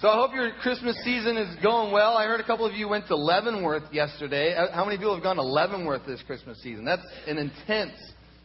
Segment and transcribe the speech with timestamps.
[0.00, 2.16] So I hope your Christmas season is going well.
[2.16, 4.54] I heard a couple of you went to Leavenworth yesterday.
[4.54, 6.84] Uh, How many people have gone to Leavenworth this Christmas season?
[6.84, 7.94] That's an intense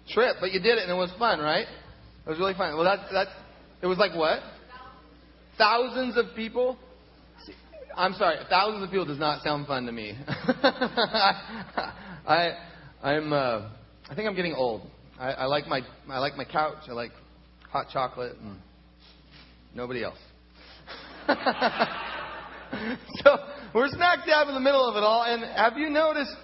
[0.09, 1.67] trip, but you did it and it was fun, right?
[2.25, 2.75] It was really fun.
[2.75, 3.27] Well, that that
[3.83, 4.39] it was like what?
[5.55, 6.75] Thousands of people.
[7.95, 10.17] I'm sorry, thousands of people does not sound fun to me.
[12.25, 12.57] I
[13.03, 13.69] I'm uh,
[14.09, 14.87] I think I'm getting old.
[15.19, 16.79] I, I like my I like my couch.
[16.89, 17.11] I like
[17.69, 18.57] hot chocolate and
[19.75, 20.17] nobody else.
[23.23, 23.37] so
[23.73, 25.23] we're smack dab in the middle of it all.
[25.23, 26.35] And have you noticed?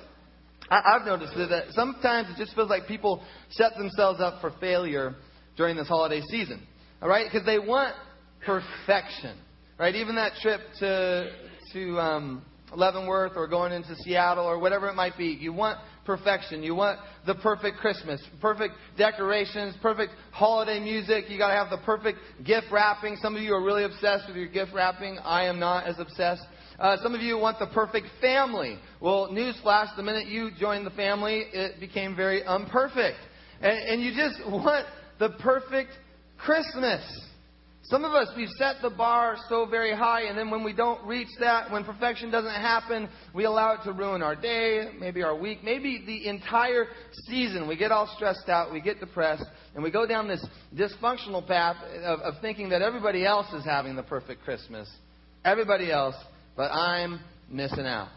[0.70, 5.16] I, I've noticed that sometimes it just feels like people set themselves up for failure
[5.58, 6.66] during this holiday season.
[7.02, 7.96] All right, because they want
[8.46, 9.38] perfection.
[9.78, 11.32] Right, even that trip to
[11.74, 15.80] to um, Leavenworth or going into Seattle or whatever it might be, you want
[16.10, 16.64] perfection.
[16.64, 21.26] You want the perfect Christmas, perfect decorations, perfect holiday music.
[21.30, 23.16] You got to have the perfect gift wrapping.
[23.22, 25.20] Some of you are really obsessed with your gift wrapping.
[25.20, 26.42] I am not as obsessed.
[26.80, 28.80] Uh, some of you want the perfect family.
[29.00, 33.20] Well, newsflash: the minute you joined the family, it became very unperfect,
[33.62, 34.88] and, and you just want
[35.20, 35.92] the perfect
[36.40, 37.04] Christmas.
[37.84, 41.04] Some of us, we've set the bar so very high, and then when we don't
[41.08, 45.36] reach that, when perfection doesn't happen, we allow it to ruin our day, maybe our
[45.36, 46.86] week, maybe the entire
[47.28, 47.68] season.
[47.68, 51.78] We get all stressed out, we get depressed, and we go down this dysfunctional path
[52.04, 54.88] of, of thinking that everybody else is having the perfect Christmas.
[55.44, 56.16] Everybody else,
[56.56, 58.10] but I'm missing out.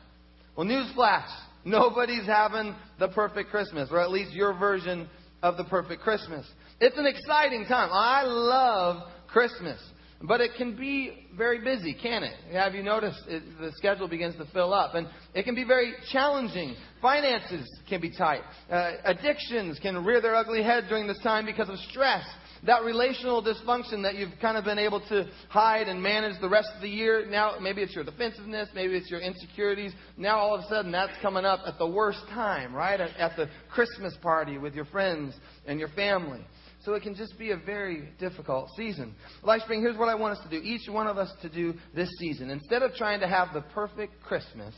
[0.54, 1.30] Well, newsflash
[1.64, 5.08] nobody's having the perfect Christmas, or at least your version
[5.42, 6.46] of the perfect Christmas.
[6.80, 7.90] It's an exciting time.
[7.92, 9.80] I love Christmas.
[10.24, 12.34] But it can be very busy, can it?
[12.52, 14.94] Have you noticed it, the schedule begins to fill up?
[14.94, 16.76] And it can be very challenging.
[17.00, 18.42] Finances can be tight.
[18.70, 22.24] Uh, addictions can rear their ugly head during this time because of stress.
[22.64, 26.68] That relational dysfunction that you've kind of been able to hide and manage the rest
[26.76, 29.92] of the year, now maybe it's your defensiveness, maybe it's your insecurities.
[30.16, 33.00] Now all of a sudden that's coming up at the worst time, right?
[33.00, 35.34] At, at the Christmas party with your friends
[35.66, 36.46] and your family.
[36.84, 39.14] So it can just be a very difficult season.
[39.44, 40.64] LifeSpring, here's what I want us to do.
[40.64, 42.50] Each one of us to do this season.
[42.50, 44.74] Instead of trying to have the perfect Christmas,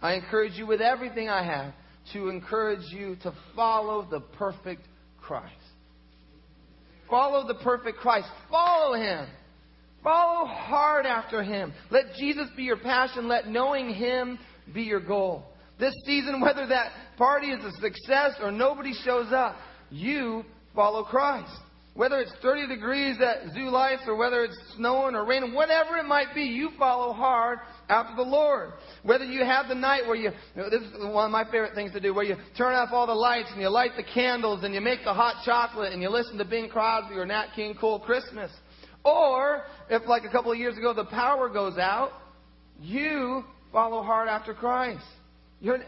[0.00, 1.74] I encourage you with everything I have
[2.12, 4.82] to encourage you to follow the perfect
[5.20, 5.52] Christ.
[7.10, 8.28] Follow the perfect Christ.
[8.48, 9.26] Follow Him.
[10.04, 11.72] Follow hard after Him.
[11.90, 13.26] Let Jesus be your passion.
[13.26, 14.38] Let knowing Him
[14.72, 15.44] be your goal.
[15.80, 19.56] This season, whether that party is a success or nobody shows up,
[19.90, 20.44] you
[20.76, 21.50] follow Christ.
[21.94, 26.34] Whether it's 30 degrees at ZooLights or whether it's snowing or raining, whatever it might
[26.34, 28.72] be, you follow hard after the Lord.
[29.02, 32.00] Whether you have the night where you, this is one of my favorite things to
[32.00, 34.82] do, where you turn off all the lights and you light the candles and you
[34.82, 38.50] make the hot chocolate and you listen to Bing Crosby or Nat King Cole Christmas.
[39.02, 42.10] Or, if like a couple of years ago the power goes out,
[42.78, 43.42] you
[43.72, 45.04] follow hard after Christ.
[45.62, 45.78] You're,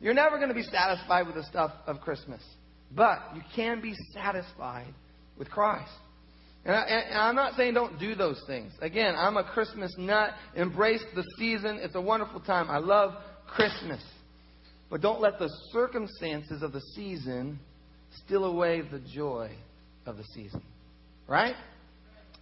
[0.00, 2.40] you're never going to be satisfied with the stuff of Christmas.
[2.94, 4.92] But you can be satisfied
[5.38, 5.90] with Christ.
[6.64, 8.72] And, I, I'm not saying don't do those things.
[8.80, 10.30] Again, I'm a Christmas nut.
[10.54, 11.78] Embrace the season.
[11.80, 12.70] It's a wonderful time.
[12.70, 13.14] I love
[13.46, 14.02] Christmas.
[14.90, 17.58] But don't let the circumstances of the season
[18.24, 19.50] steal away the joy
[20.06, 20.62] of the season.
[21.28, 21.56] Right?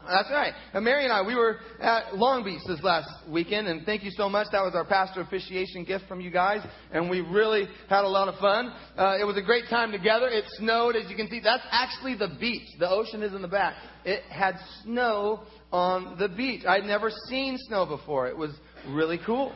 [0.08, 0.52] That's right.
[0.72, 4.10] And Mary and I, we were at Long Beach this last weekend, and thank you
[4.10, 4.48] so much.
[4.52, 8.28] That was our pastor officiation gift from you guys, and we really had a lot
[8.28, 8.72] of fun.
[8.96, 10.28] Uh, it was a great time together.
[10.28, 11.40] It snowed, as you can see.
[11.42, 12.68] That's actually the beach.
[12.78, 13.76] The ocean is in the back.
[14.04, 16.64] It had snow on the beach.
[16.66, 18.26] I'd never seen snow before.
[18.28, 18.50] It was
[18.88, 19.54] really cool.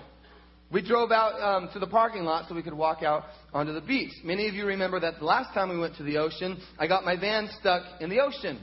[0.71, 3.81] We drove out um, to the parking lot so we could walk out onto the
[3.81, 4.13] beach.
[4.23, 7.05] Many of you remember that the last time we went to the ocean, I got
[7.05, 8.61] my van stuck in the ocean.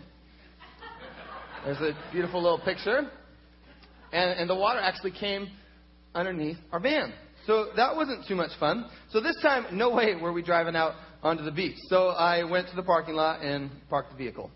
[1.65, 3.09] There's a beautiful little picture.
[4.13, 5.49] And, and the water actually came
[6.13, 7.11] underneath our van.
[7.47, 8.85] So that wasn't too much fun.
[9.09, 10.93] So this time, no way were we driving out
[11.23, 11.75] onto the beach.
[11.89, 14.51] So I went to the parking lot and parked the vehicle.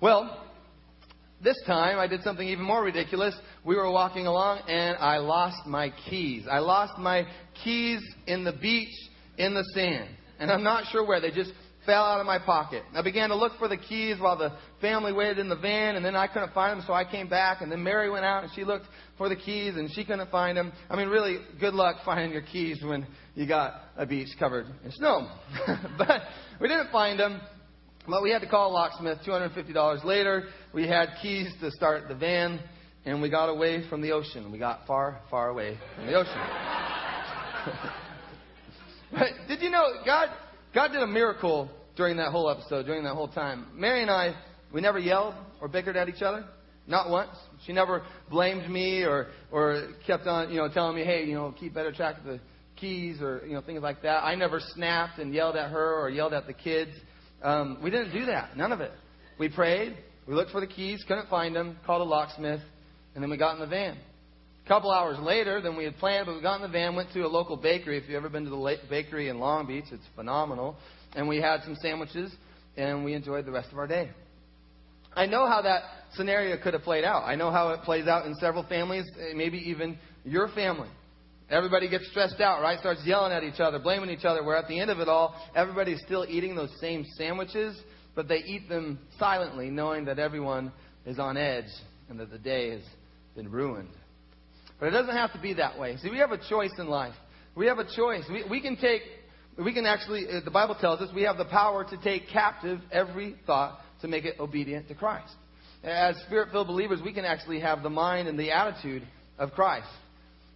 [0.00, 0.44] Well,
[1.44, 3.36] this time I did something even more ridiculous.
[3.64, 6.46] We were walking along and I lost my keys.
[6.50, 7.24] I lost my
[7.62, 8.94] keys in the beach
[9.36, 10.08] in the sand.
[10.40, 11.20] And I'm not sure where.
[11.20, 11.52] They just
[11.88, 12.82] fell out of my pocket.
[12.94, 16.04] I began to look for the keys while the family waited in the van, and
[16.04, 17.62] then I couldn't find them, so I came back.
[17.62, 18.84] And then Mary went out and she looked
[19.16, 20.70] for the keys, and she couldn't find them.
[20.90, 24.92] I mean, really, good luck finding your keys when you got a beach covered in
[24.92, 25.30] snow.
[25.96, 26.20] but
[26.60, 27.40] we didn't find them.
[28.06, 29.20] But we had to call a locksmith.
[29.26, 30.44] $250 later,
[30.74, 32.60] we had keys to start the van,
[33.06, 34.52] and we got away from the ocean.
[34.52, 36.32] We got far, far away from the ocean.
[39.10, 40.28] but did you know God?
[40.74, 43.66] God did a miracle during that whole episode, during that whole time.
[43.74, 44.34] Mary and I,
[44.72, 46.46] we never yelled or bickered at each other.
[46.86, 47.36] Not once.
[47.66, 51.54] She never blamed me or, or kept on, you know, telling me, hey, you know,
[51.58, 52.40] keep better track of the
[52.76, 54.24] keys or, you know, things like that.
[54.24, 56.92] I never snapped and yelled at her or yelled at the kids.
[57.42, 58.56] Um, we didn't do that.
[58.56, 58.92] None of it.
[59.38, 59.98] We prayed.
[60.26, 62.60] We looked for the keys, couldn't find them, called a locksmith,
[63.14, 63.96] and then we got in the van.
[64.64, 67.12] A couple hours later than we had planned, but we got in the van, went
[67.14, 67.96] to a local bakery.
[67.96, 70.76] If you've ever been to the bakery in Long Beach, it's phenomenal.
[71.18, 72.32] And we had some sandwiches,
[72.76, 74.08] and we enjoyed the rest of our day.
[75.16, 75.82] I know how that
[76.12, 77.24] scenario could have played out.
[77.24, 80.88] I know how it plays out in several families, eh, maybe even your family.
[81.50, 82.78] Everybody gets stressed out, right?
[82.78, 85.34] Starts yelling at each other, blaming each other, where at the end of it all,
[85.56, 87.76] everybody's still eating those same sandwiches,
[88.14, 90.70] but they eat them silently, knowing that everyone
[91.04, 91.64] is on edge
[92.08, 92.82] and that the day has
[93.34, 93.90] been ruined.
[94.78, 95.96] But it doesn't have to be that way.
[95.96, 97.14] See, we have a choice in life.
[97.56, 98.22] We have a choice.
[98.30, 99.02] We, we can take,
[99.64, 102.80] we can actually, uh, the Bible tells us we have the power to take captive
[102.92, 105.34] every thought to make it obedient to Christ.
[105.82, 109.02] As spirit filled believers, we can actually have the mind and the attitude
[109.38, 109.88] of Christ.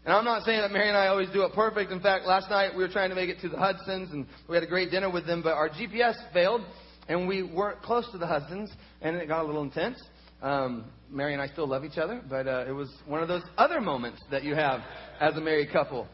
[0.04, 1.92] And I'm not saying that Mary and I always do it perfect.
[1.92, 4.56] In fact, last night we were trying to make it to the Hudsons and we
[4.56, 6.62] had a great dinner with them, but our GPS failed
[7.08, 8.70] and we weren't close to the Hudsons
[9.00, 10.02] and it got a little intense.
[10.42, 13.42] Um, Mary and I still love each other, but uh, it was one of those
[13.56, 14.80] other moments that you have
[15.20, 16.08] as a married couple.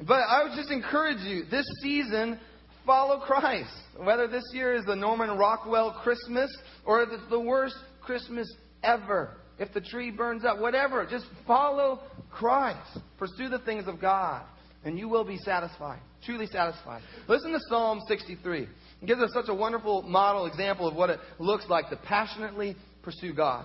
[0.00, 2.38] But I would just encourage you this season,
[2.84, 3.70] follow Christ.
[3.98, 6.54] Whether this year is the Norman Rockwell Christmas
[6.84, 8.52] or if it's the worst Christmas
[8.82, 11.06] ever if the tree burns up, whatever.
[11.06, 12.00] Just follow
[12.30, 12.98] Christ.
[13.18, 14.42] Pursue the things of God,
[14.84, 17.02] and you will be satisfied, truly satisfied.
[17.28, 18.62] Listen to Psalm 63.
[18.62, 22.76] It gives us such a wonderful model example of what it looks like to passionately
[23.02, 23.64] pursue God.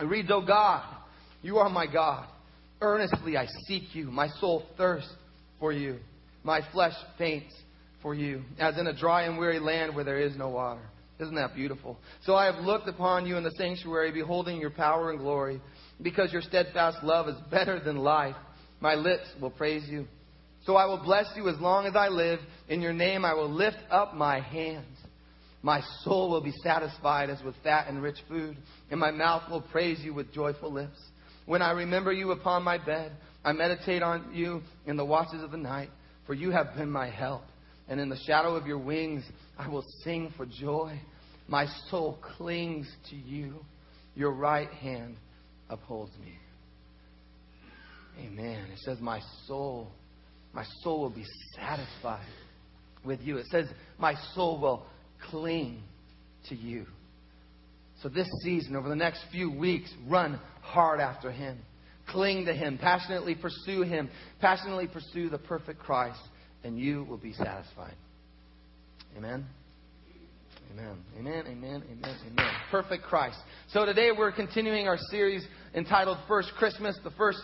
[0.00, 0.84] It reads, O God,
[1.42, 2.28] you are my God.
[2.80, 4.10] Earnestly I seek you.
[4.10, 5.12] My soul thirsts
[5.58, 5.98] for you.
[6.44, 7.54] My flesh faints
[8.00, 10.82] for you, as in a dry and weary land where there is no water.
[11.18, 11.98] Isn't that beautiful?
[12.22, 15.60] So I have looked upon you in the sanctuary, beholding your power and glory.
[16.00, 18.36] Because your steadfast love is better than life,
[18.80, 20.06] my lips will praise you.
[20.64, 22.38] So I will bless you as long as I live.
[22.68, 24.96] In your name I will lift up my hands.
[25.62, 28.56] My soul will be satisfied as with fat and rich food,
[28.92, 30.98] and my mouth will praise you with joyful lips.
[31.48, 33.10] When I remember you upon my bed,
[33.42, 35.88] I meditate on you in the watches of the night,
[36.26, 37.40] for you have been my help
[37.88, 39.24] and in the shadow of your wings
[39.58, 41.00] I will sing for joy.
[41.46, 43.64] My soul clings to you.
[44.14, 45.16] Your right hand
[45.70, 46.34] upholds me.
[48.20, 48.66] Amen.
[48.70, 49.88] It says, My soul,
[50.52, 51.24] my soul will be
[51.56, 52.28] satisfied
[53.06, 53.38] with you.
[53.38, 53.68] It says,
[53.98, 54.86] My soul will
[55.30, 55.82] cling
[56.50, 56.84] to you.
[58.02, 61.58] So, this season, over the next few weeks, run hard after Him.
[62.08, 62.78] Cling to Him.
[62.78, 64.08] Passionately pursue Him.
[64.40, 66.20] Passionately pursue the perfect Christ
[66.64, 67.94] and you will be satisfied.
[69.16, 69.46] Amen.
[70.72, 70.98] Amen.
[71.18, 71.44] Amen.
[71.46, 71.82] Amen.
[71.90, 72.16] Amen.
[72.30, 72.52] Amen.
[72.70, 73.38] Perfect Christ.
[73.72, 76.98] So today we're continuing our series entitled First Christmas.
[77.02, 77.38] The first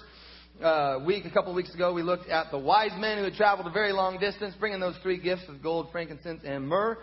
[0.63, 3.35] uh, week, a couple of weeks ago, we looked at the wise men who had
[3.35, 6.99] traveled a very long distance, bringing those three gifts of gold, frankincense, and myrrh.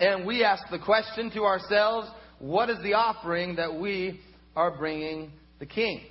[0.00, 2.08] And we asked the question to ourselves,
[2.38, 4.20] what is the offering that we
[4.54, 6.02] are bringing the king?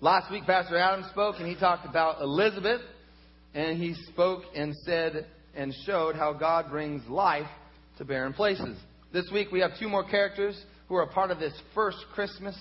[0.00, 2.80] Last week, Pastor Adam spoke and he talked about Elizabeth
[3.54, 7.48] and he spoke and said and showed how God brings life
[7.98, 8.78] to barren places.
[9.12, 12.56] This week we have two more characters who are a part of this first Christmas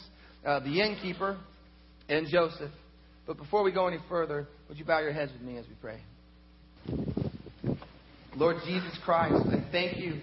[0.45, 1.37] uh, the innkeeper
[2.07, 2.71] and Joseph.
[3.27, 5.75] But before we go any further, would you bow your heads with me as we
[5.81, 6.01] pray?
[8.35, 10.21] Lord Jesus Christ, I thank you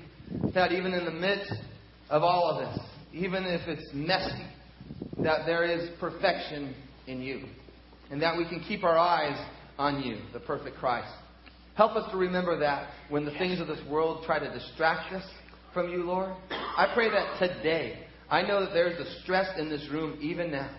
[0.54, 1.52] that even in the midst
[2.10, 4.46] of all of this, even if it's messy,
[5.22, 6.75] that there is perfection
[7.06, 7.44] in you.
[8.10, 9.36] And that we can keep our eyes
[9.78, 11.12] on you, the perfect Christ.
[11.75, 15.25] Help us to remember that when the things of this world try to distract us
[15.75, 16.32] from you, Lord.
[16.50, 20.75] I pray that today, I know that there's a stress in this room even now.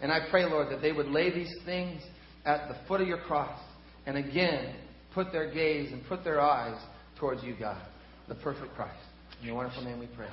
[0.00, 2.02] And I pray, Lord, that they would lay these things
[2.44, 3.60] at the foot of your cross
[4.06, 4.74] and again
[5.14, 6.80] put their gaze and put their eyes
[7.18, 7.80] towards you, God,
[8.28, 8.98] the perfect Christ.
[9.40, 10.26] In your wonderful name we pray.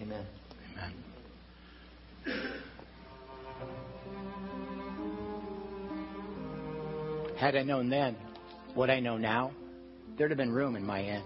[0.00, 0.26] Amen.
[0.76, 0.94] Amen.
[7.36, 8.16] Had I known then
[8.74, 9.52] what I know now,
[10.16, 11.22] there'd have been room in my inn.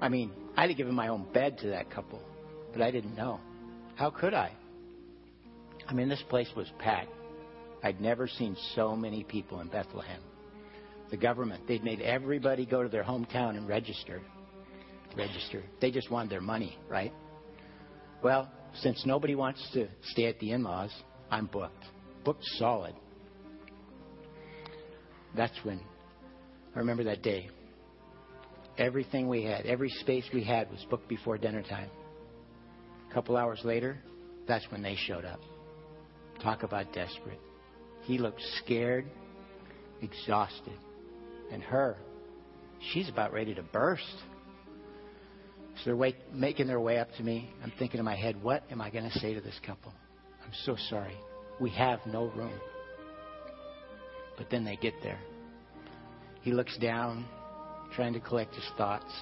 [0.00, 2.22] I mean, I'd have given my own bed to that couple,
[2.72, 3.40] but I didn't know.
[3.94, 4.52] How could I?
[5.88, 7.10] I mean, this place was packed.
[7.82, 10.20] I'd never seen so many people in Bethlehem.
[11.10, 14.20] The government, they'd made everybody go to their hometown and register.
[15.16, 15.62] Register.
[15.80, 17.12] They just wanted their money, right?
[18.22, 20.90] Well, since nobody wants to stay at the in laws,
[21.30, 21.84] I'm booked.
[22.24, 22.94] Booked solid.
[25.36, 25.80] That's when
[26.74, 27.48] I remember that day.
[28.76, 31.90] Everything we had, every space we had was booked before dinner time.
[33.10, 33.98] A couple hours later,
[34.48, 35.40] That's when they showed up.
[36.42, 37.40] Talk about desperate.
[38.02, 39.04] He looked scared,
[40.00, 40.78] exhausted.
[41.52, 41.98] And her,
[42.92, 44.04] she's about ready to burst.
[45.78, 47.50] So they're wait, making their way up to me.
[47.62, 49.92] I'm thinking in my head, what am I going to say to this couple?
[50.44, 51.16] I'm so sorry.
[51.60, 52.58] We have no room.
[54.36, 55.18] But then they get there.
[56.42, 57.26] He looks down,
[57.94, 59.12] trying to collect his thoughts.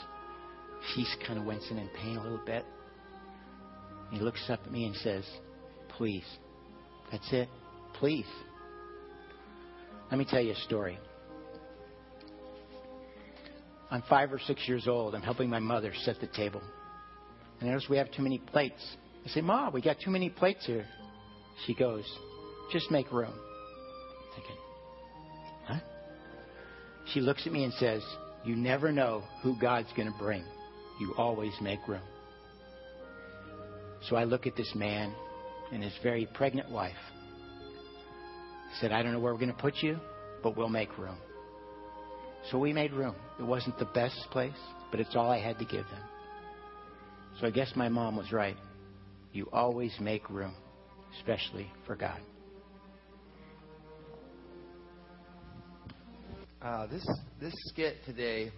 [0.94, 2.64] She's kind of wincing in pain a little bit.
[4.10, 5.24] He looks up at me and says,
[5.96, 6.24] Please.
[7.10, 7.48] That's it.
[7.94, 8.26] Please.
[10.10, 10.98] Let me tell you a story.
[13.90, 15.14] I'm five or six years old.
[15.14, 16.60] I'm helping my mother set the table.
[17.60, 18.96] And I notice we have too many plates.
[19.24, 20.86] I say, Ma, we got too many plates here.
[21.66, 22.04] She goes,
[22.72, 23.32] Just make room.
[23.32, 24.56] I'm thinking,
[25.64, 25.80] Huh?
[27.12, 28.02] She looks at me and says,
[28.44, 30.44] You never know who God's going to bring.
[31.00, 32.02] You always make room.
[34.08, 35.14] So I look at this man
[35.72, 36.94] and his very pregnant wife.
[38.70, 39.98] I said, I don't know where we're going to put you,
[40.42, 41.16] but we'll make room.
[42.50, 43.16] So we made room.
[43.40, 44.52] It wasn't the best place,
[44.90, 46.02] but it's all I had to give them.
[47.40, 48.56] So I guess my mom was right.
[49.32, 50.54] You always make room,
[51.18, 52.20] especially for God.
[56.62, 57.06] Uh, this
[57.40, 58.50] this skit today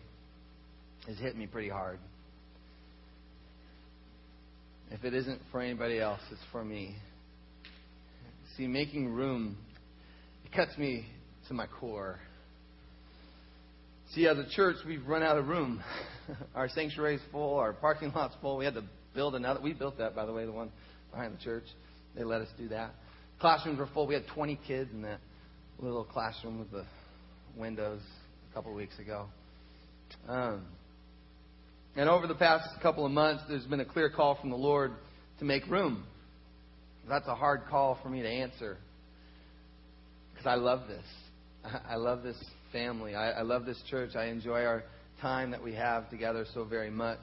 [1.06, 1.98] has hit me pretty hard.
[4.90, 6.96] If it isn't for anybody else, it's for me.
[8.56, 9.56] See, making room,
[10.44, 11.06] it cuts me
[11.48, 12.20] to my core.
[14.14, 15.82] See, as a church, we've run out of room.
[16.54, 18.56] our sanctuary is full, our parking lot's full.
[18.56, 18.84] We had to
[19.14, 19.60] build another.
[19.60, 20.70] We built that, by the way, the one
[21.10, 21.64] behind the church.
[22.16, 22.92] They let us do that.
[23.38, 24.06] Classrooms were full.
[24.06, 25.20] We had 20 kids in that
[25.78, 26.86] little classroom with the
[27.56, 28.00] windows
[28.50, 29.26] a couple of weeks ago.
[30.26, 30.64] Um,
[31.94, 34.92] and over the past couple of months, there's been a clear call from the Lord
[35.38, 36.04] to make room.
[37.08, 38.78] That's a hard call for me to answer
[40.32, 41.04] because I love this.
[41.88, 42.36] I love this
[42.72, 43.14] family.
[43.14, 44.16] I, I love this church.
[44.16, 44.84] I enjoy our
[45.20, 47.20] time that we have together so very much.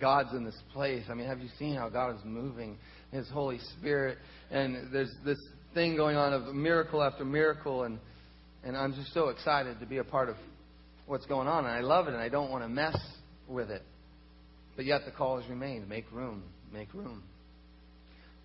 [0.00, 1.04] God's in this place.
[1.10, 2.78] I mean, have you seen how God is moving?
[3.10, 4.18] His Holy Spirit.
[4.50, 5.38] And there's this
[5.74, 7.84] thing going on of miracle after miracle.
[7.84, 7.98] And,
[8.64, 10.36] and I'm just so excited to be a part of
[11.06, 11.64] what's going on.
[11.64, 12.96] And I love it, and I don't want to mess
[13.48, 13.82] with it.
[14.76, 17.24] But yet the call has remained make room, make room.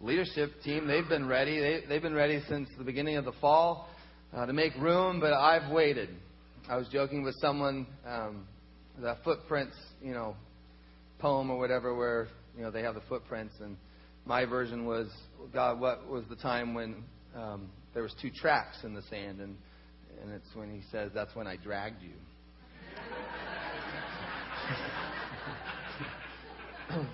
[0.01, 1.59] Leadership team, they've been ready.
[1.59, 3.87] They, they've been ready since the beginning of the fall
[4.33, 6.09] uh, to make room, but I've waited.
[6.69, 8.47] I was joking with someone, um,
[8.97, 10.35] the footprints, you know,
[11.19, 13.75] poem or whatever, where you know they have the footprints, and
[14.25, 15.09] my version was,
[15.53, 17.03] God, what was the time when
[17.35, 19.57] um, there was two tracks in the sand, and
[20.21, 22.13] and it's when He says, that's when I dragged you.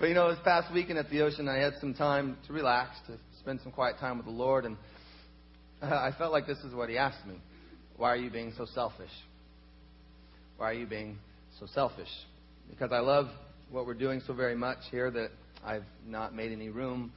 [0.00, 2.96] but you know, this past weekend at the ocean, I had some time to relax,
[3.06, 4.76] to spend some quiet time with the Lord, and
[5.82, 7.36] I felt like this is what He asked me:
[7.96, 9.10] Why are you being so selfish?
[10.56, 11.18] Why are you being
[11.58, 12.08] so selfish?
[12.68, 13.28] Because I love
[13.70, 15.30] what we're doing so very much here that
[15.64, 17.12] I've not made any room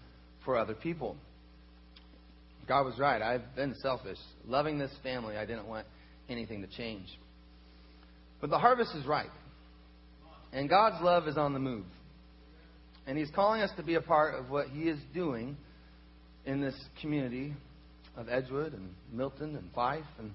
[0.45, 1.17] for other people.
[2.67, 3.21] God was right.
[3.21, 4.17] I've been selfish.
[4.47, 5.85] Loving this family, I didn't want
[6.29, 7.07] anything to change.
[8.39, 9.31] But the harvest is ripe.
[10.53, 11.85] And God's love is on the move.
[13.05, 15.57] And He's calling us to be a part of what He is doing
[16.45, 17.53] in this community
[18.17, 20.05] of Edgewood and Milton and Fife.
[20.19, 20.31] And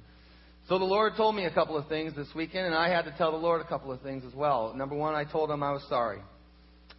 [0.69, 3.15] so the Lord told me a couple of things this weekend, and I had to
[3.17, 4.75] tell the Lord a couple of things as well.
[4.75, 6.21] Number one, I told Him I was sorry.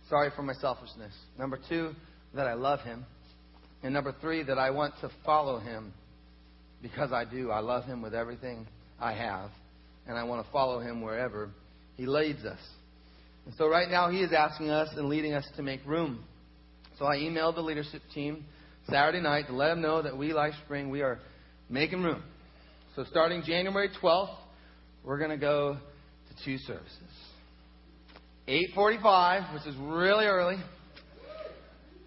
[0.10, 1.14] Sorry for my selfishness.
[1.38, 1.92] Number two,
[2.34, 3.06] that I love Him.
[3.84, 5.94] And number three, that I want to follow Him
[6.82, 7.52] because I do.
[7.52, 8.68] I love Him with everything
[9.00, 9.52] I have,
[10.08, 11.50] and I want to follow Him wherever
[11.96, 12.60] He leads us.
[13.50, 16.24] And so right now he is asking us and leading us to make room.
[17.00, 18.46] So I emailed the leadership team
[18.89, 21.19] Saturday night to let them know that we, Life Spring, we are
[21.69, 22.24] making room.
[22.96, 24.36] So starting January 12th,
[25.03, 26.89] we're going to go to two services.
[28.48, 30.58] 8:45, which is really early.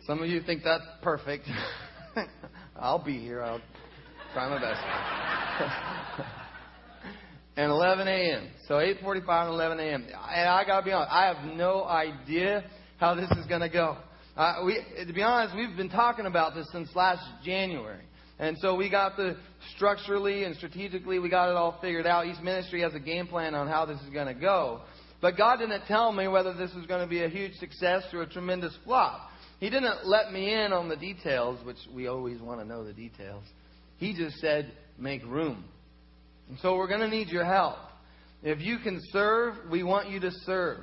[0.07, 1.49] Some of you think that's perfect.
[2.77, 3.43] I'll be here.
[3.43, 3.61] I'll
[4.33, 4.81] try my best.
[7.57, 8.49] and 11 a.m.
[8.67, 10.05] So 8:45 and 11 a.m.
[10.05, 12.65] And I gotta be honest, I have no idea
[12.99, 13.97] how this is gonna go.
[14.37, 18.05] Uh, we, to be honest, we've been talking about this since last January,
[18.39, 19.37] and so we got the
[19.77, 22.27] structurally and strategically we got it all figured out.
[22.27, 24.81] Each Ministry has a game plan on how this is gonna go,
[25.23, 28.23] but God didn't tell me whether this was going to be a huge success or
[28.23, 29.31] a tremendous flop.
[29.61, 32.93] He didn't let me in on the details, which we always want to know the
[32.93, 33.45] details.
[33.99, 35.65] He just said, make room.
[36.49, 37.77] And so we're going to need your help.
[38.43, 40.81] If you can serve, we want you to serve.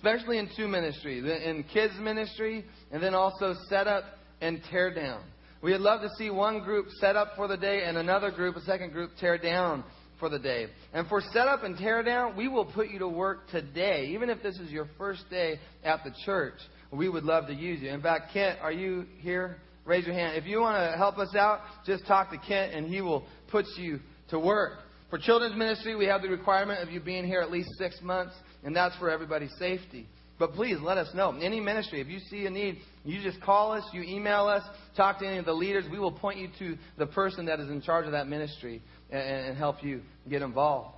[0.00, 4.04] Especially in two ministries, in kids ministry, and then also set up
[4.40, 5.22] and tear down.
[5.62, 8.62] We'd love to see one group set up for the day and another group, a
[8.62, 9.84] second group, tear down
[10.18, 10.68] for the day.
[10.94, 14.06] And for set up and tear down, we will put you to work today.
[14.14, 16.54] Even if this is your first day at the church,
[16.90, 17.90] we would love to use you.
[17.90, 19.58] In fact, Kent, are you here?
[19.84, 20.34] Raise your hand.
[20.38, 23.66] If you want to help us out, just talk to Kent and he will put
[23.76, 24.78] you to work.
[25.10, 28.32] For children's ministry, we have the requirement of you being here at least six months,
[28.64, 30.06] and that's for everybody's safety.
[30.38, 31.38] But please let us know.
[31.38, 34.62] Any ministry, if you see a need, you just call us, you email us,
[34.96, 35.84] talk to any of the leaders.
[35.90, 39.20] We will point you to the person that is in charge of that ministry and,
[39.20, 40.00] and help you
[40.30, 40.96] get involved.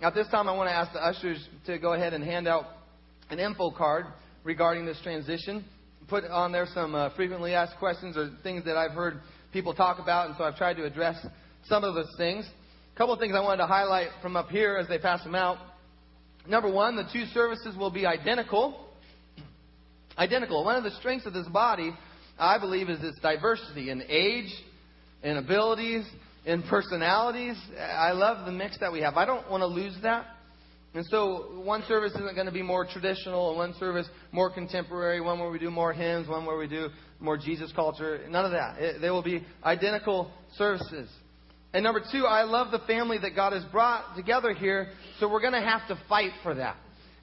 [0.00, 2.48] Now, at this time, I want to ask the ushers to go ahead and hand
[2.48, 2.64] out
[3.28, 4.06] an info card
[4.42, 5.66] regarding this transition.
[6.08, 9.20] Put on there some uh, frequently asked questions or things that I've heard
[9.52, 11.16] people talk about, and so I've tried to address
[11.66, 12.48] some of those things.
[12.94, 15.34] A couple of things I wanted to highlight from up here as they pass them
[15.34, 15.58] out.
[16.48, 18.86] Number one, the two services will be identical.
[20.16, 20.64] Identical.
[20.64, 21.92] One of the strengths of this body,
[22.38, 24.52] I believe, is its diversity in age,
[25.22, 26.04] in abilities,
[26.46, 27.56] in personalities.
[27.78, 29.16] I love the mix that we have.
[29.16, 30.26] I don't want to lose that.
[30.94, 35.20] And so one service isn't going to be more traditional, and one service more contemporary,
[35.20, 36.88] one where we do more hymns, one where we do
[37.20, 38.20] more Jesus culture.
[38.28, 38.78] None of that.
[38.78, 41.10] It, they will be identical services.
[41.74, 44.88] And number two, I love the family that God has brought together here,
[45.20, 46.76] so we're going to have to fight for that.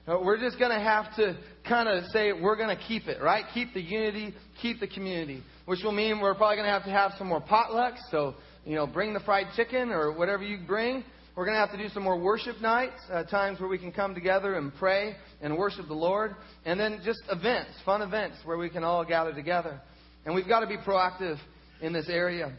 [0.06, 1.36] Uh, we're just going to have to
[1.68, 3.44] kind of say we're going to keep it, right?
[3.52, 6.90] Keep the unity, keep the community, which will mean we're probably going to have to
[6.90, 7.98] have some more potlucks.
[8.12, 11.02] So, you know, bring the fried chicken or whatever you bring.
[11.34, 13.90] We're going to have to do some more worship nights, uh, times where we can
[13.90, 16.36] come together and pray and worship the Lord.
[16.64, 19.80] And then just events, fun events where we can all gather together.
[20.24, 21.36] And we've got to be proactive
[21.82, 22.52] in this area.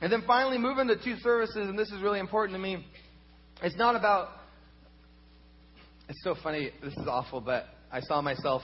[0.00, 2.86] And then finally, moving to two services, and this is really important to me.
[3.62, 4.28] It's not about.
[6.08, 6.70] It's so funny.
[6.82, 8.62] This is awful, but I saw myself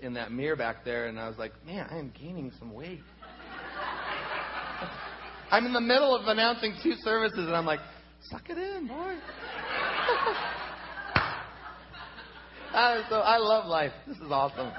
[0.00, 3.00] in that mirror back there, and I was like, man, I am gaining some weight.
[5.50, 7.80] I'm in the middle of announcing two services, and I'm like,
[8.30, 8.94] suck it in, boy.
[13.08, 13.92] so I love life.
[14.06, 14.72] This is awesome.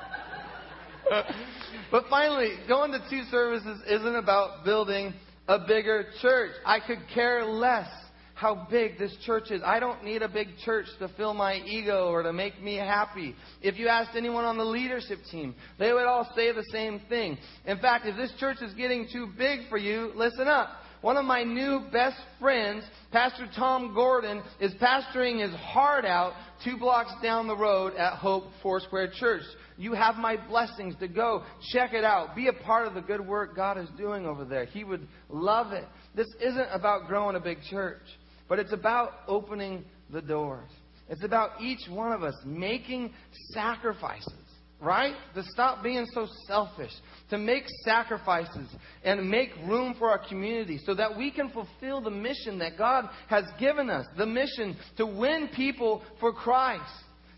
[1.91, 5.13] but finally, going to two services isn't about building
[5.49, 6.51] a bigger church.
[6.63, 7.89] I could care less
[8.35, 9.62] how big this church is.
[9.65, 13.35] I don't need a big church to fill my ego or to make me happy.
[13.62, 17.38] If you asked anyone on the leadership team, they would all say the same thing.
[17.65, 20.69] In fact, if this church is getting too big for you, listen up.
[21.01, 26.33] One of my new best friends, Pastor Tom Gordon, is pastoring his heart out
[26.63, 29.43] two blocks down the road at Hope Foursquare Church.
[29.77, 31.43] You have my blessings to go.
[31.71, 32.35] Check it out.
[32.35, 34.65] Be a part of the good work God is doing over there.
[34.65, 35.85] He would love it.
[36.15, 38.03] This isn't about growing a big church,
[38.49, 40.69] but it's about opening the doors.
[41.07, 43.13] It's about each one of us making
[43.53, 44.33] sacrifices,
[44.81, 45.15] right?
[45.35, 46.91] To stop being so selfish,
[47.29, 48.67] to make sacrifices
[49.03, 53.05] and make room for our community so that we can fulfill the mission that God
[53.27, 56.91] has given us the mission to win people for Christ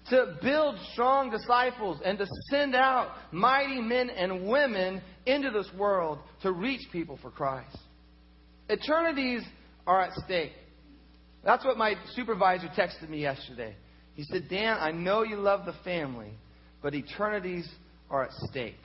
[0.10, 6.20] to build strong disciples and to send out mighty men and women into this world
[6.42, 7.78] to reach people for Christ.
[8.70, 9.44] Eternities
[9.86, 10.54] are at stake.
[11.44, 13.76] That's what my supervisor texted me yesterday.
[14.14, 16.32] He said, Dan, I know you love the family,
[16.82, 17.68] but eternities
[18.10, 18.76] are at stake.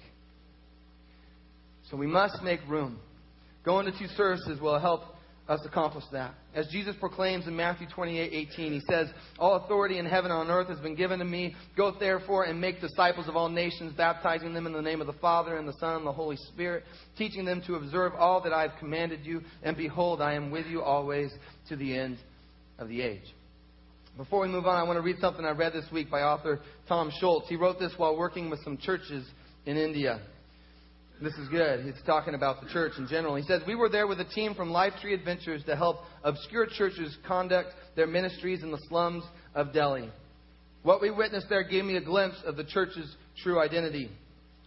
[1.90, 2.98] So we must make room.
[3.64, 5.02] Going to two services will help
[5.48, 6.34] us accomplish that.
[6.54, 10.50] As Jesus proclaims in Matthew 28 18, he says, All authority in heaven and on
[10.50, 11.54] earth has been given to me.
[11.76, 15.12] Go therefore and make disciples of all nations, baptizing them in the name of the
[15.14, 16.84] Father and the Son and the Holy Spirit,
[17.16, 19.42] teaching them to observe all that I have commanded you.
[19.62, 21.30] And behold, I am with you always
[21.68, 22.18] to the end
[22.78, 23.34] of the age.
[24.16, 26.60] Before we move on, I want to read something I read this week by author
[26.88, 27.48] Thom Schultz.
[27.48, 29.26] He wrote this while working with some churches
[29.66, 30.20] in India.
[31.20, 31.82] This is good.
[31.82, 33.36] He's talking about the church in general.
[33.36, 36.66] He says, We were there with a team from Life Tree Adventures to help obscure
[36.66, 39.24] churches conduct their ministries in the slums
[39.54, 40.10] of Delhi.
[40.82, 44.10] What we witnessed there gave me a glimpse of the church's true identity.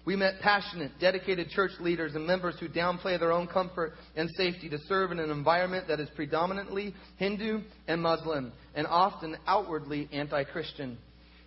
[0.05, 4.69] We met passionate, dedicated church leaders and members who downplay their own comfort and safety
[4.69, 10.43] to serve in an environment that is predominantly Hindu and Muslim, and often outwardly anti
[10.45, 10.97] Christian.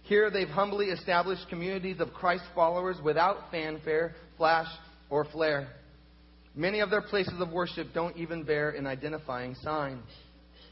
[0.03, 4.69] Here they've humbly established communities of Christ followers without fanfare, flash,
[5.13, 5.69] or flare.
[6.55, 10.03] Many of their places of worship don't even bear an identifying sign.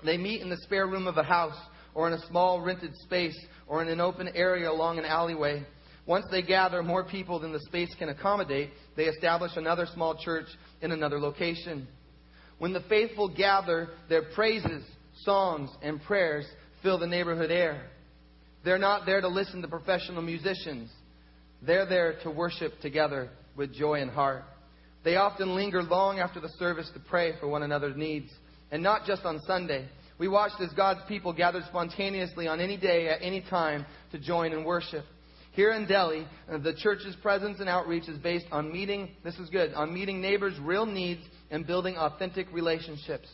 [0.02, 1.58] They meet in the spare room of a house,
[1.94, 5.62] or in a small rented space, or in an open area along an alleyway.
[6.06, 10.46] Once they gather more people than the space can accommodate, they establish another small church
[10.80, 11.86] in another location.
[12.58, 14.82] When the faithful gather, their praises,
[15.22, 16.46] songs, and prayers
[16.82, 17.90] fill the neighborhood air.
[18.64, 20.90] They're not there to listen to professional musicians.
[21.60, 23.28] They're there to worship together
[23.60, 24.42] with joy in heart.
[25.04, 28.30] They often linger long after the service to pray for one another's needs,
[28.72, 29.86] and not just on Sunday.
[30.18, 34.52] We watched as God's people gathered spontaneously on any day at any time to join
[34.52, 35.04] in worship.
[35.52, 39.50] Here in Delhi, uh, the church's presence and outreach is based on meeting, this is
[39.50, 41.20] good, on meeting neighbors' real needs
[41.50, 43.28] and building authentic relationships.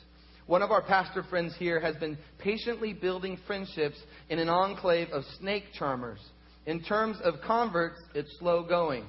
[0.46, 5.22] One of our pastor friends here has been patiently building friendships in an enclave of
[5.38, 6.18] snake charmers.
[6.66, 9.04] In terms of converts, it's slow going.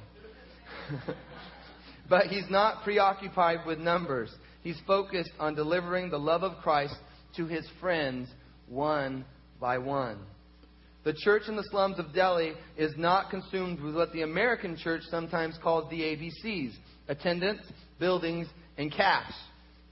[2.10, 4.34] but he's not preoccupied with numbers.
[4.62, 6.96] He's focused on delivering the love of Christ
[7.36, 8.30] to his friends
[8.68, 9.26] one
[9.60, 10.20] by one.
[11.04, 15.04] The church in the slums of Delhi is not consumed with what the American church
[15.10, 16.74] sometimes calls the ABCs
[17.08, 17.62] attendance,
[18.00, 19.32] buildings, and cash.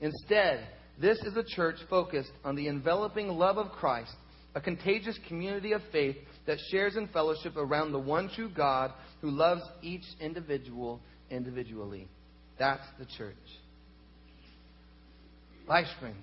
[0.02, 0.68] Instead,
[1.00, 4.14] this is a church focused on the enveloping love of Christ,
[4.56, 6.16] a contagious community of faith
[6.48, 8.92] that shares in fellowship around the one true God
[9.22, 12.08] who loves each individual individually.
[12.58, 13.36] That's the church.
[15.70, 16.16] LifeSpring.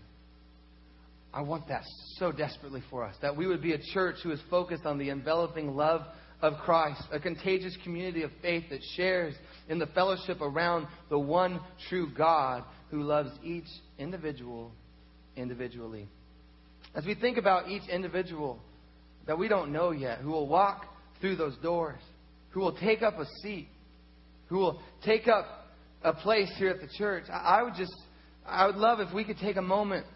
[1.34, 1.82] I want that
[2.16, 3.14] so desperately for us.
[3.20, 6.02] That we would be a church who is focused on the enveloping love
[6.40, 9.34] of Christ, a contagious community of faith that shares
[9.68, 13.68] in the fellowship around the one true God who loves each
[13.98, 14.72] individual
[15.36, 16.08] individually.
[16.94, 18.58] As we think about each individual
[19.26, 20.86] that we don't know yet, who will walk
[21.20, 22.00] through those doors,
[22.50, 23.68] who will take up a seat,
[24.48, 25.46] who will take up
[26.02, 27.94] a place here at the church, I would just,
[28.44, 30.06] I would love if we could take a moment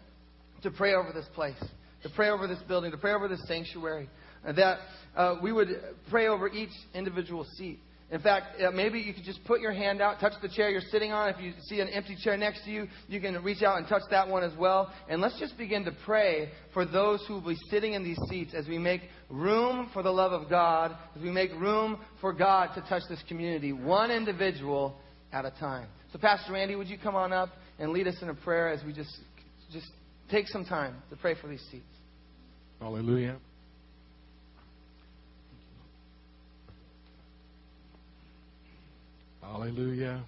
[0.63, 1.57] to pray over this place,
[2.03, 4.09] to pray over this building, to pray over this sanctuary,
[4.43, 4.79] that
[5.15, 5.69] uh, we would
[6.09, 7.79] pray over each individual seat.
[8.09, 10.79] In fact, uh, maybe you could just put your hand out, touch the chair you're
[10.91, 11.27] sitting on.
[11.27, 14.03] If you see an empty chair next to you, you can reach out and touch
[14.11, 14.93] that one as well.
[15.09, 18.53] And let's just begin to pray for those who will be sitting in these seats
[18.53, 22.73] as we make room for the love of God, as we make room for God
[22.75, 24.95] to touch this community, one individual
[25.33, 25.89] at a time.
[26.13, 28.83] So, Pastor Randy, would you come on up and lead us in a prayer as
[28.85, 29.13] we just
[29.71, 29.87] just
[30.31, 31.83] take some time to pray for these seats?
[32.79, 33.37] Hallelujah.
[39.49, 40.25] Hallelujah.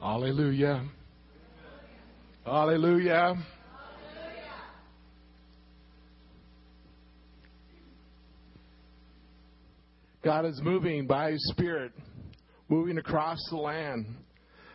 [0.00, 0.84] Hallelujah.
[2.44, 3.34] Hallelujah.
[10.24, 11.92] God is moving by His Spirit,
[12.68, 14.06] moving across the land.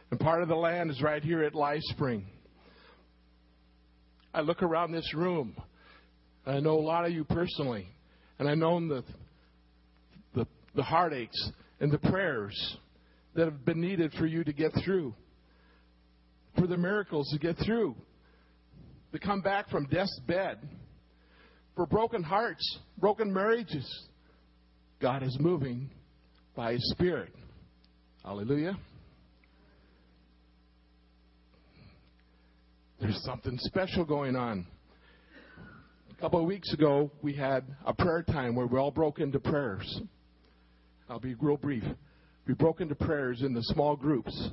[0.10, 2.24] And part of the land is right here at LifeSpring.
[4.34, 5.56] I look around this room.
[6.46, 7.88] I know a lot of you personally,
[8.40, 9.04] and I know the,
[10.34, 11.52] the, the heartaches
[11.84, 12.78] and the prayers
[13.36, 15.14] that have been needed for you to get through,
[16.58, 17.94] for the miracles to get through,
[19.12, 20.60] to come back from death's bed,
[21.76, 23.86] for broken hearts, broken marriages.
[25.02, 25.90] God is moving
[26.56, 27.34] by His Spirit.
[28.24, 28.78] Hallelujah.
[33.02, 34.66] There's something special going on.
[36.18, 39.42] A couple of weeks ago, we had a prayer time where we all broke into
[39.42, 40.02] prayers.
[41.10, 41.84] I'll be real brief.
[42.48, 44.50] We broke into prayers in the small groups.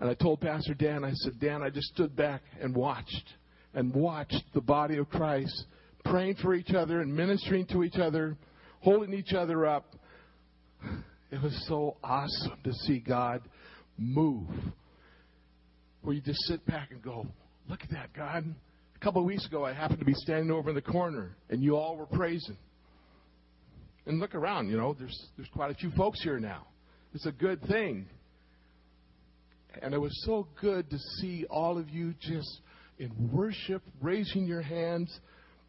[0.00, 3.34] And I told Pastor Dan, I said, Dan, I just stood back and watched
[3.74, 5.64] and watched the body of Christ
[6.04, 8.36] praying for each other and ministering to each other,
[8.80, 9.94] holding each other up.
[11.30, 13.42] It was so awesome to see God
[13.98, 14.48] move.
[16.00, 17.26] Where you just sit back and go,
[17.68, 18.44] Look at that, God.
[18.96, 21.62] A couple of weeks ago, I happened to be standing over in the corner, and
[21.62, 22.56] you all were praising.
[24.08, 26.66] And look around, you know, there's, there's quite a few folks here now.
[27.12, 28.06] It's a good thing.
[29.82, 32.62] And it was so good to see all of you just
[32.98, 35.14] in worship, raising your hands,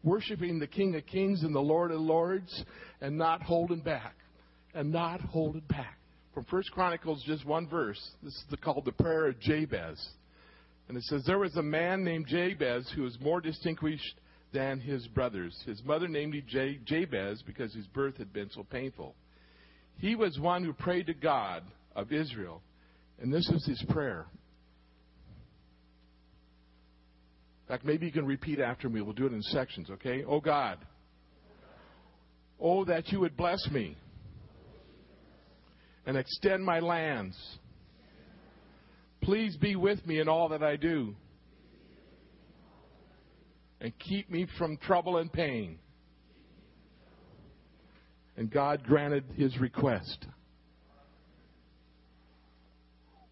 [0.02, 2.64] worshiping the King of Kings and the Lord of Lords,
[3.02, 4.14] and not holding back.
[4.72, 5.98] And not holding back.
[6.32, 8.00] From First Chronicles, just one verse.
[8.22, 10.02] This is called the prayer of Jabez.
[10.88, 14.14] And it says, There was a man named Jabez who was more distinguished
[14.52, 15.60] than his brothers.
[15.66, 19.14] His mother named him Jabez because his birth had been so painful.
[19.98, 21.62] He was one who prayed to God
[21.94, 22.62] of Israel.
[23.20, 24.26] And this was his prayer.
[27.62, 29.00] In fact, maybe you can repeat after me.
[29.00, 30.24] We'll do it in sections, okay?
[30.26, 30.78] Oh God.
[32.58, 33.96] Oh, that you would bless me
[36.06, 37.36] and extend my lands
[39.22, 41.14] Please be with me in all that I do.
[43.80, 45.78] And keep me from trouble and pain.
[48.36, 50.26] And God granted his request.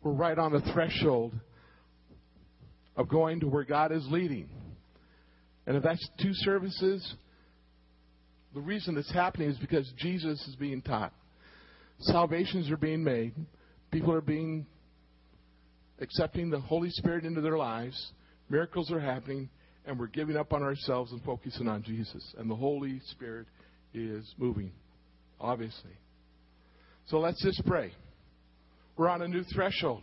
[0.03, 1.35] We're right on the threshold
[2.97, 4.49] of going to where God is leading.
[5.67, 7.15] And if that's two services,
[8.55, 11.13] the reason it's happening is because Jesus is being taught.
[12.01, 13.35] salvations are being made.
[13.91, 14.67] People are being
[16.01, 18.13] accepting the Holy Spirit into their lives.
[18.49, 19.51] Miracles are happening,
[19.89, 22.23] and we're giving up on ourselves and focusing on Jesus.
[22.37, 23.47] And the Holy Spirit
[23.95, 24.71] is moving,
[25.41, 25.97] obviously.
[27.07, 27.93] So let's just pray.
[28.97, 30.03] We're on a new threshold,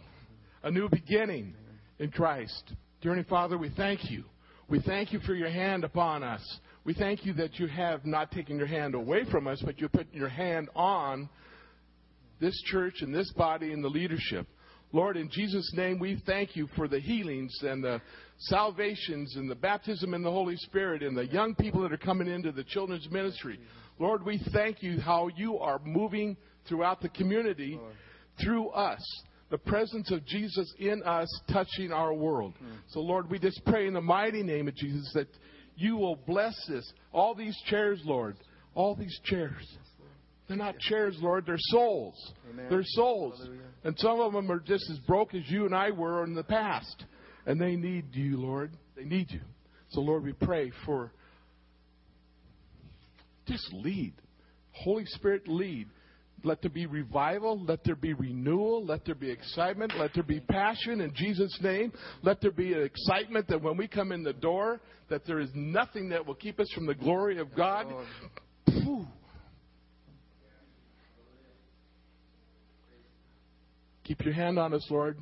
[0.64, 1.54] a new beginning
[2.00, 2.64] in Christ.
[3.02, 4.24] Dear Heavenly Father, we thank you.
[4.68, 6.42] We thank you for your hand upon us.
[6.84, 9.88] We thank you that you have not taken your hand away from us, but you
[9.88, 11.30] put your hand on
[12.42, 14.48] this church and this body and the leadership.
[14.92, 18.02] Lord, in Jesus' name, we thank you for the healings and the
[18.38, 22.28] salvations and the baptism in the Holy Spirit and the young people that are coming
[22.28, 23.60] into the children's ministry.
[24.00, 26.36] Lord, we thank you how you are moving
[26.68, 27.80] throughout the community
[28.42, 29.02] through us.
[29.52, 32.54] The presence of Jesus in us touching our world.
[32.90, 35.28] So, Lord, we just pray in the mighty name of Jesus that
[35.76, 36.92] you will bless this.
[37.14, 38.38] All these chairs, Lord,
[38.74, 39.78] all these chairs.
[40.48, 41.46] They're not chairs, Lord.
[41.46, 42.34] They're souls.
[42.52, 42.68] Amen.
[42.70, 43.38] They're souls.
[43.40, 43.62] Hallelujah.
[43.84, 46.44] And some of them are just as broke as you and I were in the
[46.44, 47.06] past.
[47.46, 48.72] And they need you, Lord.
[48.96, 49.42] They need you.
[49.90, 51.12] So, Lord, we pray for
[53.48, 54.14] just lead.
[54.72, 55.88] Holy Spirit, lead.
[56.44, 57.64] Let there be revival.
[57.64, 58.86] Let there be renewal.
[58.86, 59.94] Let there be excitement.
[59.98, 61.92] Let there be passion in Jesus' name.
[62.22, 64.80] Let there be an excitement that when we come in the door,
[65.10, 67.88] that there is nothing that will keep us from the glory of God.
[68.68, 69.08] Phew.
[74.04, 75.18] Keep your hand on us, Lord.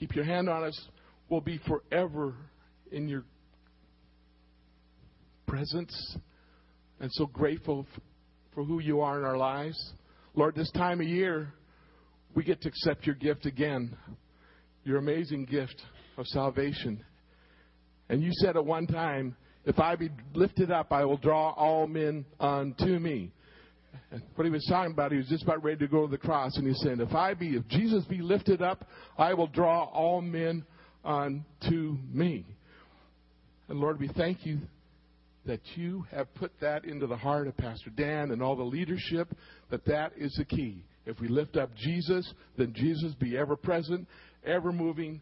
[0.00, 0.88] Keep your hand on us.
[1.28, 2.34] We'll be forever
[2.92, 3.24] in your
[5.46, 6.16] presence
[7.00, 7.86] and so grateful
[8.54, 9.92] for who you are in our lives.
[10.34, 11.52] Lord, this time of year,
[12.34, 13.96] we get to accept your gift again,
[14.84, 15.80] your amazing gift
[16.16, 17.02] of salvation.
[18.08, 21.86] And you said at one time, if I be lifted up, I will draw all
[21.86, 23.32] men unto me.
[24.10, 26.18] And what he was talking about, he was just about ready to go to the
[26.18, 29.84] cross, and he said, "If I be, if Jesus be lifted up, I will draw
[29.84, 30.64] all men
[31.04, 32.44] unto me."
[33.68, 34.60] And Lord, we thank you
[35.46, 39.28] that you have put that into the heart of Pastor Dan and all the leadership.
[39.70, 40.84] That that is the key.
[41.06, 44.08] If we lift up Jesus, then Jesus be ever present,
[44.44, 45.20] ever moving,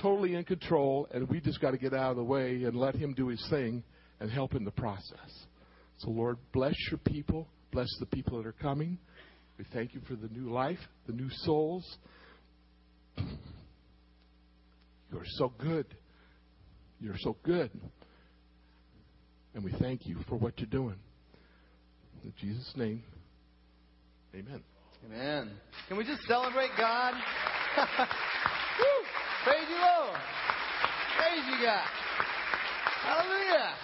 [0.00, 2.96] totally in control, and we just got to get out of the way and let
[2.96, 3.84] Him do His thing
[4.18, 5.46] and help in the process.
[5.98, 7.46] So, Lord, bless your people.
[7.70, 8.98] Bless the people that are coming.
[9.56, 11.98] We thank you for the new life, the new souls.
[15.12, 15.86] You are so good.
[16.98, 17.70] You're so good.
[19.54, 20.96] And we thank you for what you're doing.
[22.24, 23.02] In Jesus' name,
[24.34, 24.62] amen.
[25.04, 25.50] Amen.
[25.88, 27.12] Can we just celebrate God?
[29.44, 30.20] Praise you, Lord.
[31.18, 31.86] Praise you, God.
[33.02, 33.74] Hallelujah.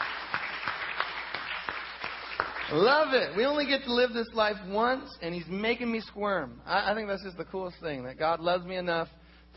[2.71, 3.37] Love it.
[3.37, 6.61] We only get to live this life once, and He's making me squirm.
[6.65, 9.09] I, I think that's just the coolest thing that God loves me enough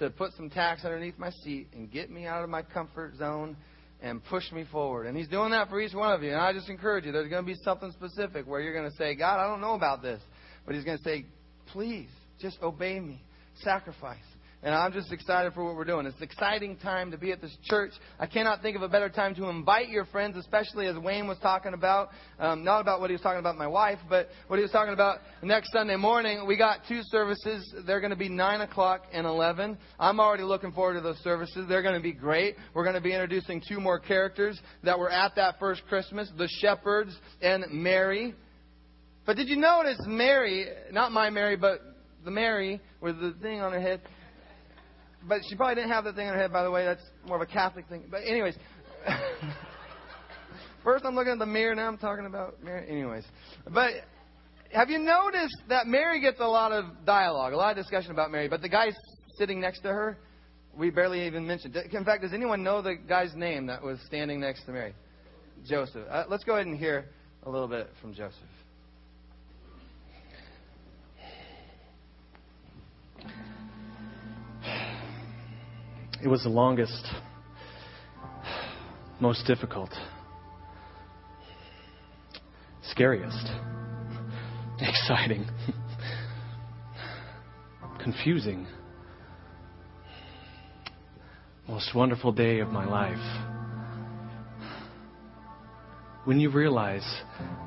[0.01, 3.55] to put some tacks underneath my seat and get me out of my comfort zone
[4.01, 5.05] and push me forward.
[5.05, 6.31] And He's doing that for each one of you.
[6.31, 8.97] And I just encourage you, there's going to be something specific where you're going to
[8.97, 10.19] say, God, I don't know about this.
[10.65, 11.25] But He's going to say,
[11.67, 12.09] please,
[12.39, 13.23] just obey me,
[13.63, 14.17] sacrifice.
[14.63, 16.05] And I'm just excited for what we're doing.
[16.05, 17.93] It's an exciting time to be at this church.
[18.19, 21.39] I cannot think of a better time to invite your friends, especially as Wayne was
[21.39, 22.09] talking about.
[22.37, 24.93] Um, not about what he was talking about my wife, but what he was talking
[24.93, 26.45] about next Sunday morning.
[26.45, 27.73] We got two services.
[27.87, 29.79] They're going to be 9 o'clock and 11.
[29.99, 31.65] I'm already looking forward to those services.
[31.67, 32.55] They're going to be great.
[32.75, 36.47] We're going to be introducing two more characters that were at that first Christmas the
[36.59, 38.35] shepherds and Mary.
[39.25, 41.79] But did you notice Mary, not my Mary, but
[42.23, 44.01] the Mary with the thing on her head?
[45.27, 46.85] But she probably didn't have that thing on her head, by the way.
[46.85, 48.05] That's more of a Catholic thing.
[48.09, 48.55] But, anyways.
[50.83, 51.75] First, I'm looking at the mirror.
[51.75, 52.89] Now I'm talking about Mary.
[52.89, 53.23] Anyways.
[53.69, 53.91] But
[54.73, 58.31] have you noticed that Mary gets a lot of dialogue, a lot of discussion about
[58.31, 58.91] Mary, but the guy
[59.37, 60.17] sitting next to her,
[60.75, 61.75] we barely even mentioned.
[61.75, 64.93] In fact, does anyone know the guy's name that was standing next to Mary?
[65.67, 66.07] Joseph.
[66.09, 67.09] Uh, let's go ahead and hear
[67.43, 68.39] a little bit from Joseph.
[76.23, 77.03] It was the longest,
[79.19, 79.89] most difficult,
[82.83, 83.47] scariest,
[84.79, 85.47] exciting,
[88.03, 88.67] confusing,
[91.67, 93.17] most wonderful day of my life.
[96.25, 97.21] When you realize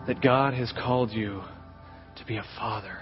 [0.06, 1.42] that God has called you
[2.16, 2.98] to be a father,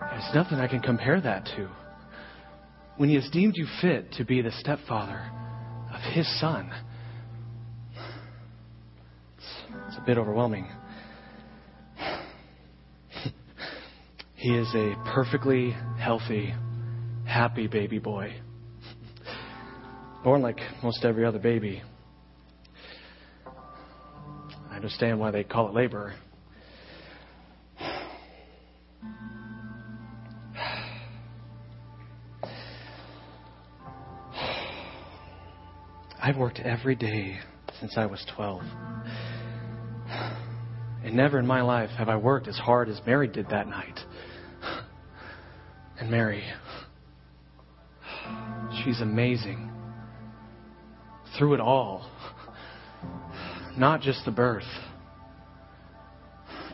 [0.00, 1.70] there's nothing I can compare that to
[3.02, 5.28] when he has deemed you fit to be the stepfather
[5.92, 6.70] of his son.
[9.88, 10.68] It's, a bit overwhelming.
[14.36, 16.54] He is a perfectly healthy,
[17.26, 18.34] happy baby boy.
[20.22, 21.82] Born like most every other baby.
[24.70, 26.14] I understand why they call it labor.
[36.24, 37.36] I've worked every day
[37.80, 38.62] since I was 12.
[41.04, 43.98] And never in my life have I worked as hard as Mary did that night.
[45.98, 46.44] And Mary,
[48.84, 49.68] she's amazing.
[51.36, 52.08] Through it all.
[53.76, 54.62] Not just the birth,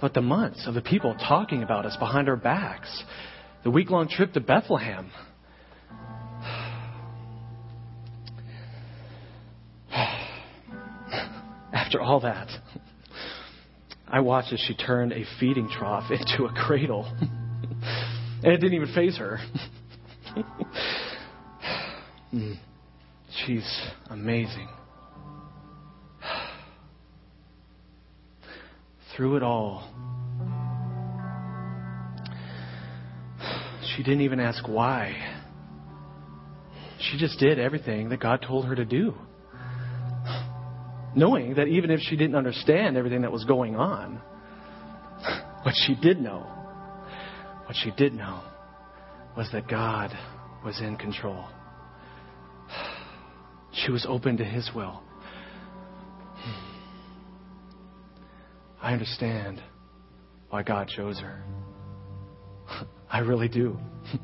[0.02, 3.02] but the months of the people talking about us behind our backs.
[3.64, 5.10] The week long trip to Bethlehem.
[11.88, 12.48] After all that,
[14.06, 17.10] I watched as she turned a feeding trough into a cradle.
[18.42, 19.38] and it didn't even faze her.
[22.34, 22.58] Mm.
[23.46, 24.68] She's amazing.
[29.16, 29.90] Through it all,
[33.96, 35.16] she didn't even ask why.
[37.00, 39.14] She just did everything that God told her to do
[41.18, 44.20] knowing that even if she didn't understand everything that was going on,
[45.62, 46.46] what she did know,
[47.66, 48.40] what she did know
[49.36, 50.10] was that God
[50.64, 51.44] was in control.
[53.70, 55.02] She was open to His will.
[56.34, 56.50] Hmm.
[58.82, 59.62] I understand
[60.50, 61.44] why God chose her.
[63.10, 63.78] I really do.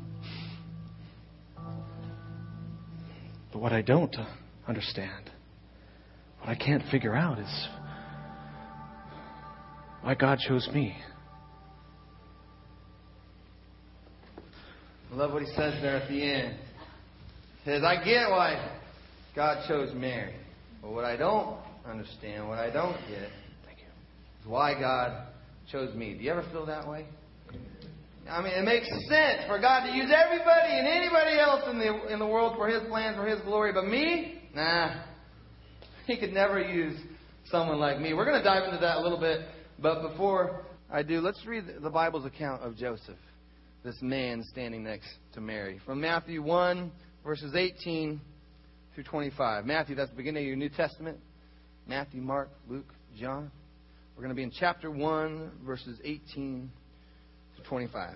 [3.53, 4.13] but what I don't
[4.67, 5.31] understand
[6.45, 7.67] what I can't figure out is
[10.01, 10.95] why God chose me.
[15.11, 16.57] I love what he says there at the end.
[17.63, 18.77] He says, I get why
[19.35, 20.35] God chose Mary.
[20.83, 23.29] But what I don't understand, what I don't get,
[23.65, 23.87] Thank you.
[24.41, 25.27] is why God
[25.71, 26.13] chose me.
[26.13, 27.07] Do you ever feel that way?
[28.29, 32.13] I mean, it makes sense for God to use everybody and anybody else in the
[32.13, 34.95] in the world for His plans, for His glory, but me, nah.
[36.07, 36.95] He could never use
[37.45, 38.13] someone like me.
[38.13, 39.39] We're going to dive into that a little bit,
[39.79, 43.17] but before I do, let's read the Bible's account of Joseph,
[43.83, 45.79] this man standing next to Mary.
[45.83, 46.91] From Matthew 1,
[47.23, 48.21] verses 18
[48.93, 49.65] through 25.
[49.65, 51.17] Matthew, that's the beginning of your New Testament.
[51.87, 53.51] Matthew, Mark, Luke, John.
[54.15, 56.69] We're going to be in chapter 1, verses 18
[57.57, 58.15] to 25.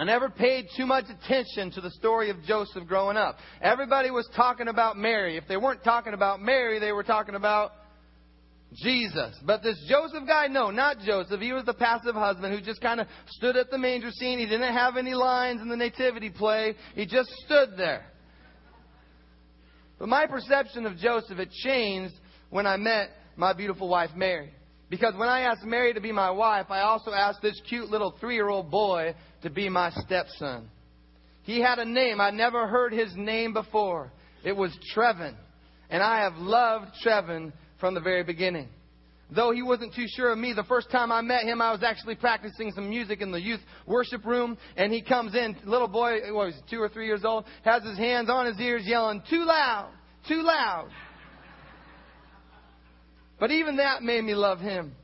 [0.00, 3.36] I never paid too much attention to the story of Joseph growing up.
[3.60, 5.36] Everybody was talking about Mary.
[5.36, 7.72] If they weren't talking about Mary, they were talking about
[8.82, 9.38] Jesus.
[9.44, 11.38] But this Joseph guy, no, not Joseph.
[11.42, 14.38] He was the passive husband who just kind of stood at the manger scene.
[14.38, 16.76] He didn't have any lines in the nativity play.
[16.94, 18.06] He just stood there.
[19.98, 22.14] But my perception of Joseph had changed
[22.48, 24.54] when I met my beautiful wife, Mary.
[24.88, 28.16] Because when I asked Mary to be my wife, I also asked this cute little
[28.18, 30.68] three year old boy to be my stepson.
[31.42, 32.20] He had a name.
[32.20, 34.12] I never heard his name before.
[34.44, 35.34] It was Trevin.
[35.88, 38.68] And I have loved Trevin from the very beginning.
[39.34, 41.84] Though he wasn't too sure of me, the first time I met him, I was
[41.84, 46.32] actually practicing some music in the youth worship room, and he comes in, little boy,
[46.32, 49.22] what was he, two or three years old, has his hands on his ears yelling,
[49.30, 49.92] too loud,
[50.26, 50.88] too loud.
[53.38, 54.94] But even that made me love him.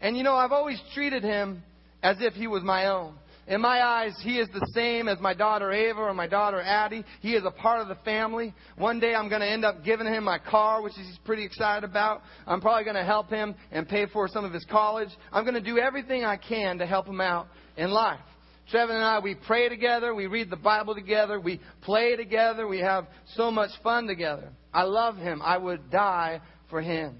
[0.00, 1.62] And you know, I've always treated him
[2.02, 3.14] as if he was my own.
[3.48, 7.02] In my eyes, he is the same as my daughter Ava or my daughter Addie.
[7.20, 8.52] He is a part of the family.
[8.76, 11.82] One day I'm going to end up giving him my car, which he's pretty excited
[11.82, 12.20] about.
[12.46, 15.08] I'm probably going to help him and pay for some of his college.
[15.32, 18.20] I'm going to do everything I can to help him out in life.
[18.70, 22.80] Trevin and I, we pray together, we read the Bible together, we play together, we
[22.80, 24.50] have so much fun together.
[24.74, 25.40] I love him.
[25.42, 27.16] I would die for him.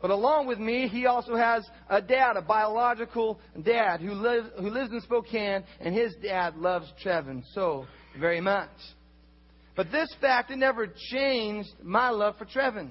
[0.00, 4.70] But along with me, he also has a dad, a biological dad who lives, who
[4.70, 7.86] lives in Spokane, and his dad loves Trevin so
[8.18, 8.70] very much.
[9.74, 12.90] But this fact, it never changed my love for Trevin.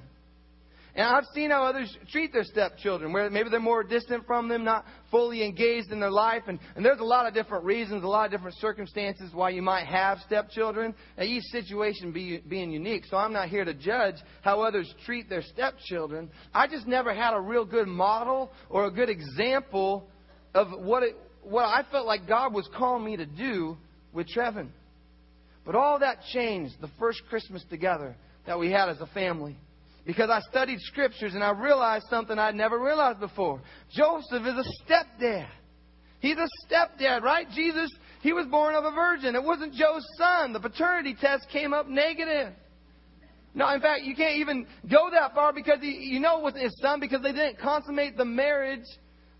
[0.97, 4.63] And I've seen how others treat their stepchildren, where maybe they're more distant from them,
[4.63, 6.41] not fully engaged in their life.
[6.47, 9.61] And, and there's a lot of different reasons, a lot of different circumstances why you
[9.61, 13.03] might have stepchildren, and each situation be, being unique.
[13.11, 16.31] So I'm not here to judge how others treat their stepchildren.
[16.51, 20.09] I just never had a real good model or a good example
[20.55, 23.77] of what, it, what I felt like God was calling me to do
[24.13, 24.69] with Trevin.
[25.63, 28.15] But all that changed the first Christmas together
[28.47, 29.57] that we had as a family
[30.07, 33.61] because I studied scriptures and I realized something I'd never realized before.
[33.91, 35.49] Joseph is a stepdad.
[36.21, 37.45] He's a stepdad, right?
[37.53, 37.91] Jesus,
[38.21, 39.35] he was born of a virgin.
[39.35, 40.53] It wasn't Joe's son.
[40.53, 42.53] The paternity test came up negative.
[43.53, 46.63] No, in fact, you can't even go that far because he, you know it wasn't
[46.63, 48.85] his son because they didn't consummate the marriage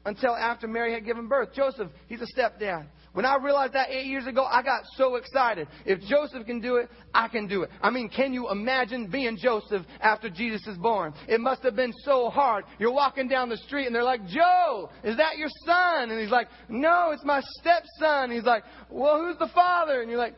[0.06, 1.54] until after Mary had given birth.
[1.56, 2.88] Joseph, he's a stepdad.
[3.14, 5.68] When I realized that eight years ago, I got so excited.
[5.86, 7.70] If Joseph can do it, I can do it.
[7.82, 11.14] I mean, can you imagine being Joseph after Jesus is born?
[11.28, 12.66] It must have been so hard.
[12.78, 16.12] You're walking down the street and they're like, Joe, is that your son?
[16.12, 18.26] And he's like, no, it's my stepson.
[18.26, 20.02] And He's like, well, who's the father?
[20.02, 20.36] And you're like,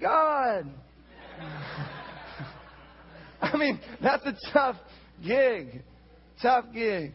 [0.00, 0.66] God.
[3.40, 4.76] I mean, that's a tough
[5.24, 5.82] gig.
[6.40, 7.12] Tough gig.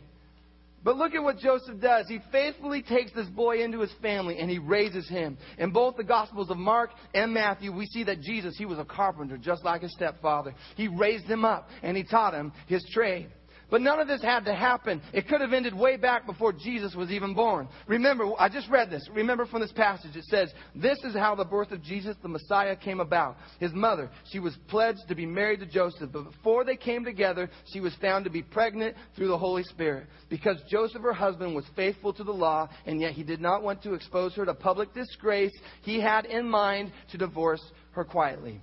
[0.83, 2.07] But look at what Joseph does.
[2.07, 5.37] He faithfully takes this boy into his family and he raises him.
[5.57, 8.85] In both the Gospels of Mark and Matthew, we see that Jesus, he was a
[8.85, 10.53] carpenter just like his stepfather.
[10.75, 13.29] He raised him up and he taught him his trade.
[13.69, 15.01] But none of this had to happen.
[15.13, 17.67] It could have ended way back before Jesus was even born.
[17.85, 19.07] Remember, I just read this.
[19.13, 22.75] Remember from this passage, it says, This is how the birth of Jesus, the Messiah,
[22.77, 23.35] came about.
[23.59, 27.49] His mother, she was pledged to be married to Joseph, but before they came together,
[27.71, 30.07] she was found to be pregnant through the Holy Spirit.
[30.29, 33.83] Because Joseph, her husband, was faithful to the law, and yet he did not want
[33.83, 37.61] to expose her to public disgrace, he had in mind to divorce
[37.91, 38.61] her quietly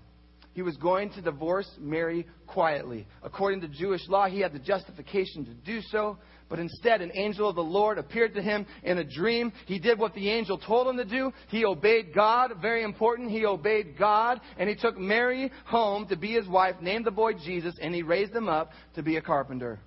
[0.55, 3.07] he was going to divorce Mary quietly.
[3.23, 6.17] According to Jewish law, he had the justification to do so.
[6.49, 9.53] But instead, an angel of the Lord appeared to him in a dream.
[9.67, 11.33] He did what the angel told him to do.
[11.49, 12.53] He obeyed God.
[12.63, 13.31] Very important.
[13.31, 14.41] He obeyed God.
[14.57, 18.03] And he took Mary home to be his wife, named the boy Jesus, and he
[18.03, 19.81] raised him up to be a carpenter.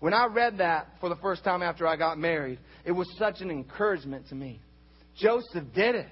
[0.00, 3.40] When I read that for the first time after I got married, it was such
[3.40, 4.60] an encouragement to me.
[5.16, 6.08] Joseph did it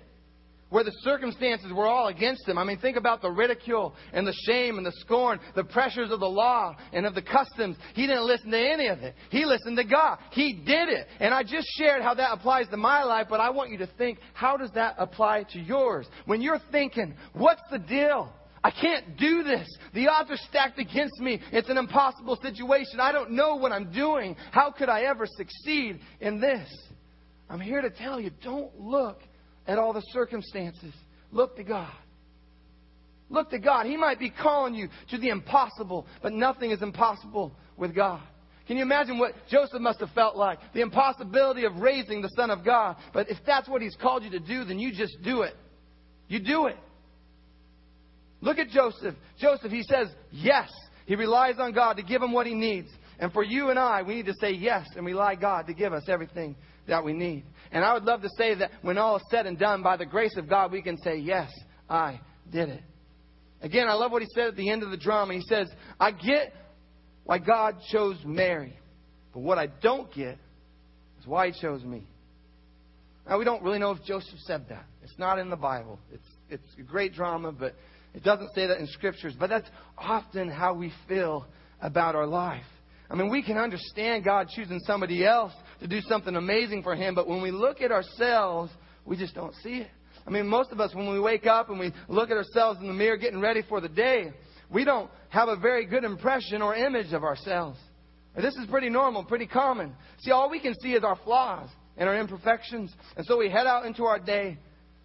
[0.70, 2.58] where the circumstances were all against him.
[2.58, 6.20] I mean, think about the ridicule and the shame and the scorn, the pressures of
[6.20, 7.76] the law and of the customs.
[7.94, 9.14] He didn't listen to any of it.
[9.30, 10.18] He listened to God.
[10.30, 11.06] He did it.
[11.20, 13.88] And I just shared how that applies to my life, but I want you to
[13.98, 16.06] think, how does that apply to yours?
[16.26, 18.32] When you're thinking, what's the deal?
[18.62, 19.68] I can't do this.
[19.94, 21.40] The odds are stacked against me.
[21.52, 23.00] It's an impossible situation.
[23.00, 24.36] I don't know what I'm doing.
[24.50, 26.68] How could I ever succeed in this?
[27.48, 29.22] I'm here to tell you, don't look
[29.68, 30.92] at all the circumstances.
[31.30, 31.92] Look to God.
[33.30, 33.86] Look to God.
[33.86, 38.22] He might be calling you to the impossible, but nothing is impossible with God.
[38.66, 40.58] Can you imagine what Joseph must have felt like?
[40.74, 42.96] The impossibility of raising the Son of God.
[43.14, 45.54] But if that's what He's called you to do, then you just do it.
[46.26, 46.76] You do it.
[48.40, 49.14] Look at Joseph.
[49.38, 50.70] Joseph, he says yes.
[51.06, 52.88] He relies on God to give him what he needs.
[53.18, 55.92] And for you and I, we need to say yes and rely God to give
[55.92, 56.54] us everything
[56.86, 57.44] that we need.
[57.72, 60.06] And I would love to say that when all is said and done, by the
[60.06, 61.50] grace of God, we can say, Yes,
[61.88, 62.82] I did it.
[63.60, 65.34] Again, I love what he said at the end of the drama.
[65.34, 66.54] He says, I get
[67.24, 68.78] why God chose Mary,
[69.34, 70.38] but what I don't get
[71.20, 72.06] is why he chose me.
[73.28, 74.86] Now, we don't really know if Joseph said that.
[75.02, 75.98] It's not in the Bible.
[76.12, 77.74] It's, it's a great drama, but
[78.14, 79.34] it doesn't say that in scriptures.
[79.38, 81.46] But that's often how we feel
[81.82, 82.64] about our life.
[83.10, 87.14] I mean, we can understand God choosing somebody else to do something amazing for Him,
[87.14, 88.70] but when we look at ourselves,
[89.04, 89.88] we just don't see it.
[90.26, 92.86] I mean, most of us, when we wake up and we look at ourselves in
[92.86, 94.32] the mirror getting ready for the day,
[94.70, 97.78] we don't have a very good impression or image of ourselves.
[98.36, 99.94] this is pretty normal, pretty common.
[100.18, 102.94] See, all we can see is our flaws and our imperfections.
[103.16, 104.58] And so we head out into our day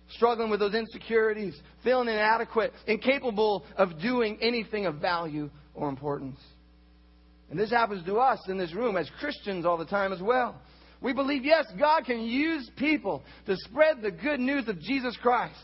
[0.09, 6.39] struggling with those insecurities, feeling inadequate, incapable of doing anything of value or importance.
[7.53, 10.59] And this happens to us in this room as Christians all the time as well.
[11.01, 15.59] We believe, yes, God can use people to spread the good news of Jesus Christ,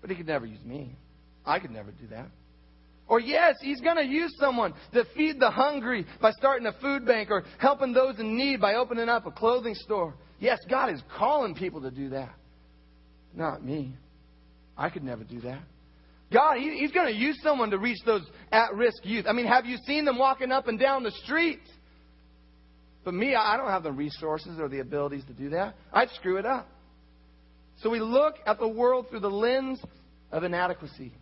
[0.00, 0.96] but He could never use me.
[1.46, 2.26] I could never do that.
[3.06, 7.06] Or, yes, He's going to use someone to feed the hungry by starting a food
[7.06, 10.14] bank or helping those in need by opening up a clothing store.
[10.40, 12.34] Yes, God is calling people to do that.
[13.32, 13.94] Not me.
[14.76, 15.62] I could never do that.
[16.32, 18.22] God, he, He's going to use someone to reach those
[18.52, 19.26] at risk youth.
[19.28, 21.60] I mean, have you seen them walking up and down the street?
[23.04, 25.74] But me, I don't have the resources or the abilities to do that.
[25.92, 26.68] I'd screw it up.
[27.82, 29.80] So we look at the world through the lens
[30.32, 31.12] of inadequacy.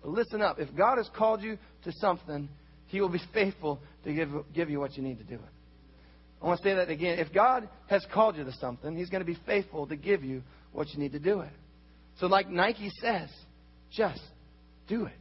[0.00, 0.58] But listen up.
[0.58, 2.48] If God has called you to something,
[2.86, 5.40] He will be faithful to give, give you what you need to do it.
[6.40, 7.18] I want to say that again.
[7.18, 10.42] If God has called you to something, He's going to be faithful to give you
[10.72, 11.52] what you need to do it.
[12.20, 13.28] So, like Nike says,
[13.96, 14.20] just
[14.88, 15.12] do it.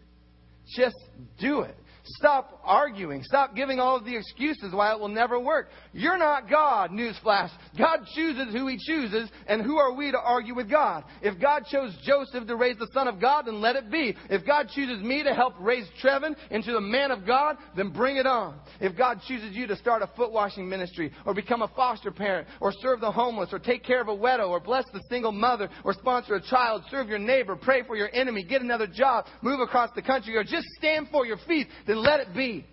[0.76, 0.98] Just
[1.40, 1.76] do it.
[2.06, 3.24] Stop arguing.
[3.24, 5.70] Stop giving all of the excuses why it will never work.
[5.94, 7.50] You're not God, newsflash.
[7.78, 11.06] God chooses who He chooses, and who are we to argue with God?
[11.22, 14.16] If God chose Joseph to raise the Son of God, then let it be.
[14.30, 18.18] If God chooses me to help raise Trevin into the man of God, then bring
[18.18, 18.60] it on.
[18.82, 22.50] If God chooses you to start a foot washing ministry, or become a foster parent,
[22.60, 25.70] or serve the homeless, or take care of a widow, or bless the single mother,
[25.86, 29.62] or sponsor a child, serve your neighbor, pray for your enemy, get another job, move
[29.62, 32.66] across the country, or just stand for your feet, then let it be.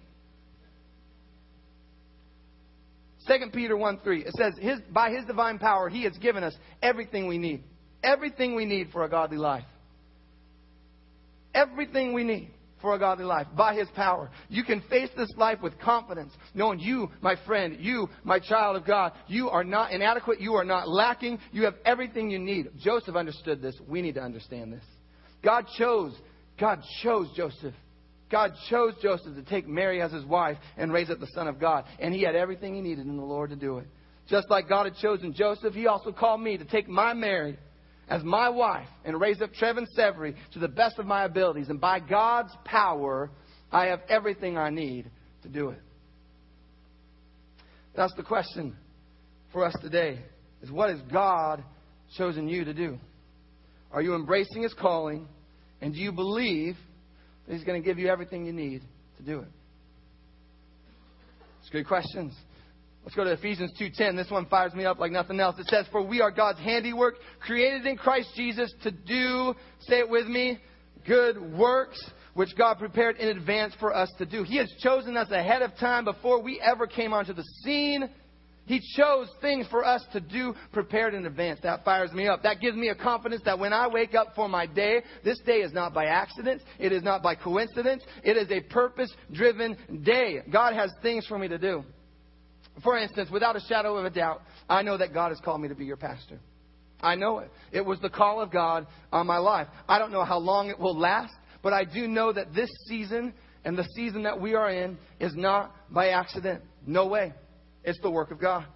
[3.29, 6.55] 2 Peter 1 3, it says, his, By his divine power, he has given us
[6.83, 7.62] everything we need.
[8.03, 9.64] Everything we need for a godly life.
[11.55, 12.51] Everything we need
[12.81, 14.31] for a godly life by his power.
[14.49, 18.87] You can face this life with confidence, knowing you, my friend, you, my child of
[18.87, 22.71] God, you are not inadequate, you are not lacking, you have everything you need.
[22.79, 23.77] Joseph understood this.
[23.87, 24.85] We need to understand this.
[25.43, 26.16] God chose,
[26.59, 27.75] God chose Joseph
[28.31, 31.59] God chose Joseph to take Mary as his wife and raise up the Son of
[31.59, 31.85] God.
[31.99, 33.87] And he had everything he needed in the Lord to do it.
[34.28, 37.59] Just like God had chosen Joseph, he also called me to take my Mary
[38.09, 41.68] as my wife and raise up Trevin Severy to the best of my abilities.
[41.68, 43.31] And by God's power,
[43.72, 45.11] I have everything I need
[45.43, 45.81] to do it.
[47.97, 48.76] That's the question
[49.53, 50.20] for us today
[50.62, 51.64] is what has God
[52.16, 52.99] chosen you to do?
[53.91, 55.26] Are you embracing his calling?
[55.81, 56.76] And do you believe
[57.51, 58.82] He's going to give you everything you need
[59.16, 59.48] to do it.
[61.61, 62.32] It's good questions.
[63.03, 64.16] Let's go to Ephesians 2:10.
[64.16, 65.59] This one fires me up like nothing else.
[65.59, 70.09] It says, "For we are God's handiwork, created in Christ Jesus to do, say it
[70.09, 70.59] with me,
[71.07, 71.98] good works
[72.34, 75.76] which God prepared in advance for us to do." He has chosen us ahead of
[75.76, 78.09] time before we ever came onto the scene.
[78.71, 81.59] He chose things for us to do prepared in advance.
[81.64, 82.45] That fires me up.
[82.45, 85.57] That gives me a confidence that when I wake up for my day, this day
[85.57, 86.62] is not by accident.
[86.79, 88.05] It is not by coincidence.
[88.23, 90.43] It is a purpose driven day.
[90.53, 91.83] God has things for me to do.
[92.85, 95.66] For instance, without a shadow of a doubt, I know that God has called me
[95.66, 96.39] to be your pastor.
[97.01, 97.51] I know it.
[97.73, 99.66] It was the call of God on my life.
[99.89, 103.35] I don't know how long it will last, but I do know that this season
[103.64, 106.62] and the season that we are in is not by accident.
[106.87, 107.33] No way.
[107.85, 108.66] It's the work of God.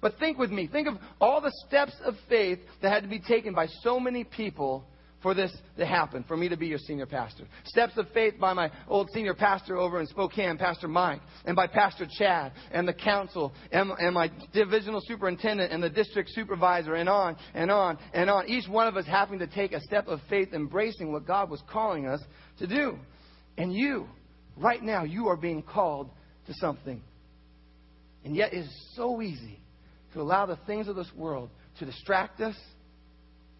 [0.00, 0.66] But think with me.
[0.66, 4.24] Think of all the steps of faith that had to be taken by so many
[4.24, 4.84] people
[5.22, 7.44] for this to happen, for me to be your senior pastor.
[7.64, 11.66] Steps of faith by my old senior pastor over in Spokane, Pastor Mike, and by
[11.66, 17.08] Pastor Chad, and the council, and, and my divisional superintendent, and the district supervisor, and
[17.08, 18.48] on, and on, and on.
[18.48, 21.62] Each one of us having to take a step of faith, embracing what God was
[21.70, 22.20] calling us
[22.58, 22.98] to do.
[23.58, 24.06] And you,
[24.56, 26.08] right now, you are being called
[26.46, 27.02] to something.
[28.24, 29.58] And yet, it's so easy
[30.12, 32.56] to allow the things of this world to distract us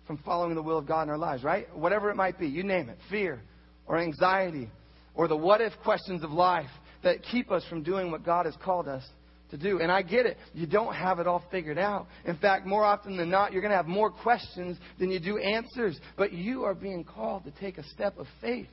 [0.07, 1.75] from following the will of God in our lives, right?
[1.77, 3.41] Whatever it might be, you name it fear
[3.87, 4.69] or anxiety
[5.15, 6.71] or the what if questions of life
[7.03, 9.05] that keep us from doing what God has called us
[9.51, 9.81] to do.
[9.81, 10.37] And I get it.
[10.55, 12.07] You don't have it all figured out.
[12.25, 15.39] In fact, more often than not, you're going to have more questions than you do
[15.39, 15.99] answers.
[16.17, 18.69] But you are being called to take a step of faith.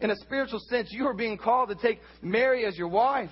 [0.00, 3.30] In a spiritual sense, you are being called to take Mary as your wife.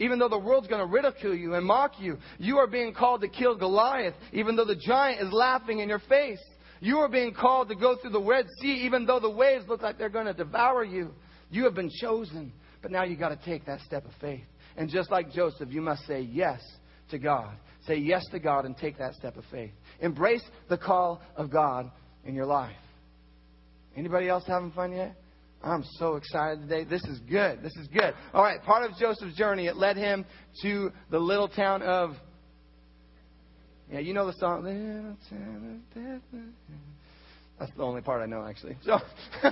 [0.00, 3.20] Even though the world's going to ridicule you and mock you, you are being called
[3.20, 6.42] to kill Goliath, even though the giant is laughing in your face.
[6.80, 9.82] You are being called to go through the Red Sea, even though the waves look
[9.82, 11.12] like they're going to devour you.
[11.50, 14.44] You have been chosen, but now you've got to take that step of faith.
[14.76, 16.60] And just like Joseph, you must say yes
[17.10, 17.54] to God.
[17.86, 19.70] Say yes to God and take that step of faith.
[20.00, 21.90] Embrace the call of God
[22.24, 22.76] in your life.
[23.96, 25.14] Anybody else having fun yet?
[25.64, 26.84] I'm so excited today.
[26.84, 27.62] This is good.
[27.62, 28.14] This is good.
[28.34, 30.26] All right, part of Joseph's journey, it led him
[30.62, 32.12] to the little town of.
[33.90, 34.64] Yeah, you know the song.
[34.64, 36.42] Little town of.
[37.58, 38.76] That's the only part I know, actually.
[38.84, 38.98] So,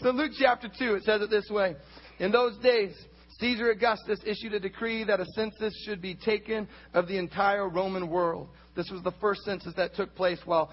[0.00, 1.76] so Luke chapter 2, it says it this way.
[2.18, 2.94] In those days,
[3.38, 8.08] Caesar Augustus issued a decree that a census should be taken of the entire Roman
[8.08, 8.48] world.
[8.74, 10.72] This was the first census that took place while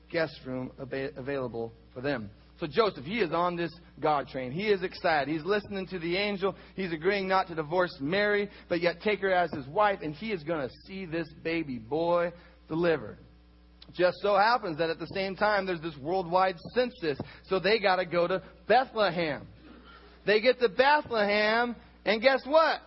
[0.11, 2.29] guest room available for them.
[2.59, 4.51] So Joseph, he is on this God train.
[4.51, 5.33] He is excited.
[5.33, 6.55] He's listening to the angel.
[6.75, 10.31] He's agreeing not to divorce Mary, but yet take her as his wife, and he
[10.31, 12.31] is going to see this baby boy
[12.67, 13.17] delivered.
[13.93, 17.17] Just so happens that at the same time, there's this worldwide census,
[17.49, 19.47] so they got to go to Bethlehem.
[20.27, 22.79] They get to Bethlehem, and guess what?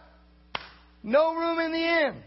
[1.02, 2.22] No room in the inn.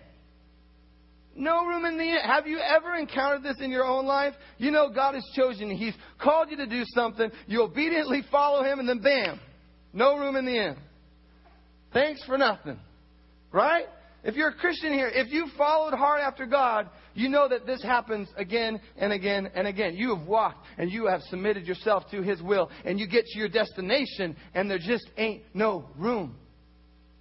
[1.38, 2.17] No room in the.
[2.25, 4.33] Have you ever encountered this in your own life?
[4.57, 5.77] You know God has chosen you.
[5.77, 7.29] He's called you to do something.
[7.45, 9.39] You obediently follow Him, and then bam,
[9.93, 10.77] no room in the end.
[11.93, 12.79] Thanks for nothing.
[13.51, 13.85] Right?
[14.23, 17.83] If you're a Christian here, if you followed hard after God, you know that this
[17.83, 19.95] happens again and again and again.
[19.95, 23.39] You have walked and you have submitted yourself to His will, and you get to
[23.39, 26.35] your destination, and there just ain't no room.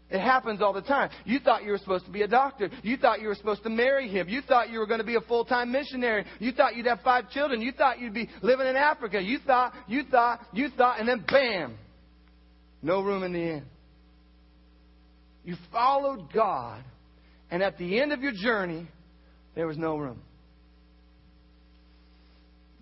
[0.08, 1.10] It happens all the time.
[1.24, 2.70] You thought you were supposed to be a doctor.
[2.82, 4.28] You thought you were supposed to marry him.
[4.28, 6.24] You thought you were going to be a full time missionary.
[6.38, 7.60] You thought you'd have five children.
[7.60, 9.20] You thought you'd be living in Africa.
[9.20, 11.76] You thought, you thought, you thought, and then bam,
[12.82, 13.64] no room in the inn.
[15.44, 16.84] You followed God,
[17.50, 18.86] and at the end of your journey,
[19.56, 20.20] there was no room.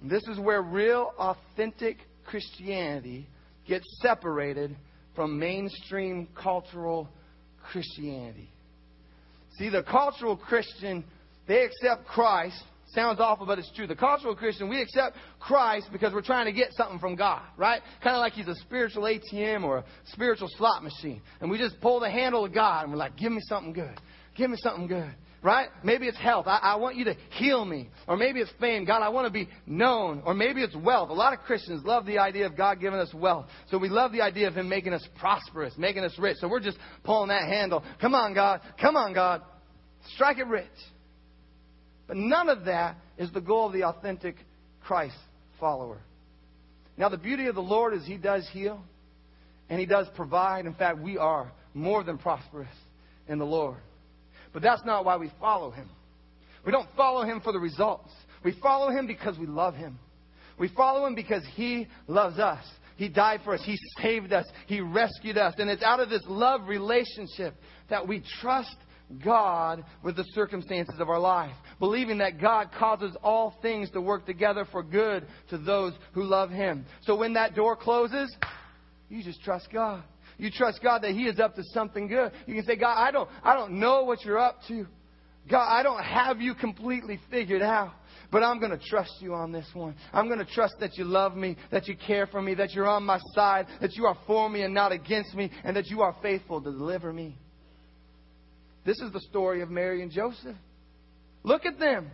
[0.03, 1.97] This is where real, authentic
[2.27, 3.27] Christianity
[3.67, 4.77] gets separated
[5.15, 7.09] from mainstream cultural
[7.71, 8.51] Christianity.
[9.59, 11.05] See, the cultural Christian,
[11.47, 12.61] they accept Christ.
[12.89, 13.87] Sounds awful, but it's true.
[13.87, 17.81] The cultural Christian, we accept Christ because we're trying to get something from God, right?
[18.03, 21.21] Kind of like he's a spiritual ATM or a spiritual slot machine.
[21.41, 24.01] And we just pull the handle of God and we're like, give me something good.
[24.37, 25.69] Give me something good right?
[25.85, 26.47] Maybe it's health.
[26.49, 27.91] I, I, want you to heal me.
[28.09, 28.87] Or maybe it's fame.
[28.87, 30.23] God, I want to be known.
[30.25, 31.11] Or maybe it's wealth.
[31.11, 33.47] A lot of Christians love the idea of God giving us wealth.
[33.71, 36.39] So we love the idea of Him making us prosperous, making us rich.
[36.41, 37.85] So we're just pulling that handle.
[38.01, 38.63] Come on, God.
[38.81, 39.43] Come on, God.
[40.15, 40.65] Strike it rich.
[42.07, 44.37] But none of that is the goal of the authentic
[44.81, 45.17] Christ
[45.61, 46.01] follower.
[46.97, 48.83] Now, the beauty of the Lord is He does heal
[49.69, 50.65] and He does provide.
[50.65, 52.69] In fact, we are more than prosperous
[53.29, 53.77] in the Lord.
[54.55, 55.91] But that's not why we follow him.
[56.65, 58.11] We don't follow him for the results.
[58.43, 59.99] We follow him because we love him.
[60.59, 62.65] We follow him because he loves us.
[62.97, 63.63] He died for us.
[63.65, 64.47] He saved us.
[64.67, 65.55] He rescued us.
[65.59, 67.55] And it's out of this love relationship
[67.91, 68.77] that we trust
[69.25, 74.25] God with the circumstances of our life, believing that God causes all things to work
[74.25, 76.87] together for good to those who love Him.
[77.03, 78.35] So when that door closes,
[79.09, 80.05] you just trust God.
[80.39, 82.33] You trust God that He is up to something good.
[82.47, 84.87] You can say, God, I don't, I don't know what you're up to.
[85.51, 87.93] God, I don't have you completely figured out.
[88.31, 89.95] But I'm going to trust you on this one.
[90.13, 92.89] I'm going to trust that you love me, that you care for me, that you're
[92.89, 96.01] on my side, that you are for me and not against me, and that you
[96.01, 97.39] are faithful to deliver me.
[98.85, 100.57] This is the story of Mary and Joseph.
[101.43, 102.11] Look at them.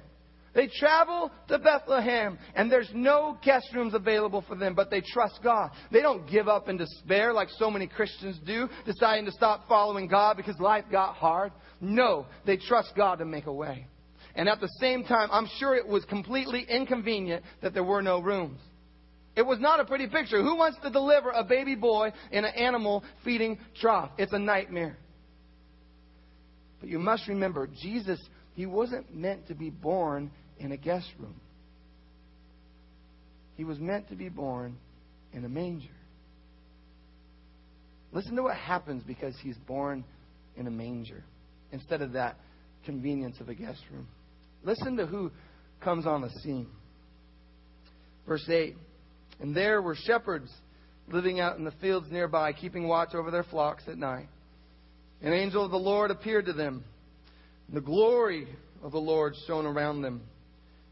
[0.54, 5.38] They travel to Bethlehem, and there's no guest rooms available for them, but they trust
[5.44, 5.70] God.
[5.92, 10.08] They don't give up in despair like so many Christians do, deciding to stop following
[10.08, 11.52] God because life got hard.
[11.80, 13.86] No, they trust God to make a way.
[14.34, 18.20] And at the same time, I'm sure it was completely inconvenient that there were no
[18.20, 18.60] rooms.
[19.36, 20.42] It was not a pretty picture.
[20.42, 24.10] Who wants to deliver a baby boy in an animal feeding trough?
[24.18, 24.98] It's a nightmare.
[26.80, 28.20] But you must remember, Jesus,
[28.54, 30.30] he wasn't meant to be born
[30.60, 31.40] in a guest room.
[33.56, 34.76] He was meant to be born
[35.32, 35.88] in a manger.
[38.12, 40.04] Listen to what happens because he's born
[40.56, 41.24] in a manger
[41.72, 42.36] instead of that
[42.84, 44.06] convenience of a guest room.
[44.62, 45.30] Listen to who
[45.80, 46.68] comes on the scene.
[48.26, 48.76] Verse 8
[49.40, 50.50] And there were shepherds
[51.08, 54.28] living out in the fields nearby, keeping watch over their flocks at night.
[55.22, 56.84] An angel of the Lord appeared to them.
[57.72, 58.48] The glory
[58.82, 60.22] of the Lord shone around them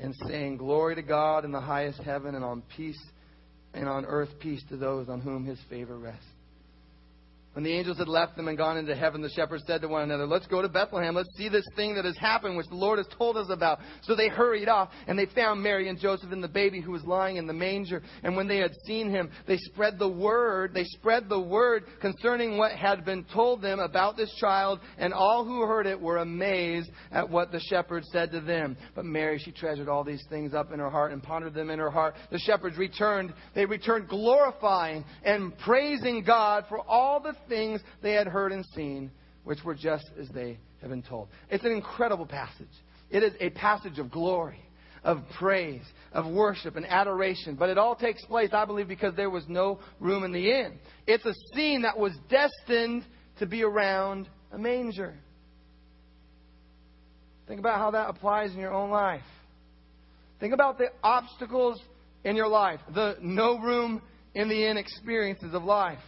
[0.00, 3.00] and saying, Glory to God in the highest heaven and on peace
[3.74, 6.24] and on earth peace to those on whom his favor rests.
[7.54, 10.02] When the angels had left them and gone into heaven, the shepherds said to one
[10.02, 11.14] another, Let's go to Bethlehem.
[11.14, 13.80] Let's see this thing that has happened, which the Lord has told us about.
[14.02, 17.02] So they hurried off, and they found Mary and Joseph and the baby who was
[17.04, 18.02] lying in the manger.
[18.22, 22.58] And when they had seen him, they spread the word, they spread the word concerning
[22.58, 26.90] what had been told them about this child, and all who heard it were amazed
[27.10, 28.76] at what the shepherds said to them.
[28.94, 31.80] But Mary, she treasured all these things up in her heart and pondered them in
[31.80, 32.14] her heart.
[32.30, 33.32] The shepherds returned.
[33.54, 39.10] They returned glorifying and praising God for all the things they had heard and seen,
[39.44, 41.28] which were just as they had been told.
[41.50, 42.68] It's an incredible passage.
[43.10, 44.60] It is a passage of glory,
[45.02, 47.56] of praise, of worship and adoration.
[47.56, 50.78] But it all takes place, I believe, because there was no room in the inn.
[51.06, 53.04] It's a scene that was destined
[53.38, 55.14] to be around a manger.
[57.46, 59.22] Think about how that applies in your own life.
[60.38, 61.80] Think about the obstacles
[62.24, 64.02] in your life, the no room
[64.34, 65.98] in the inn experiences of life.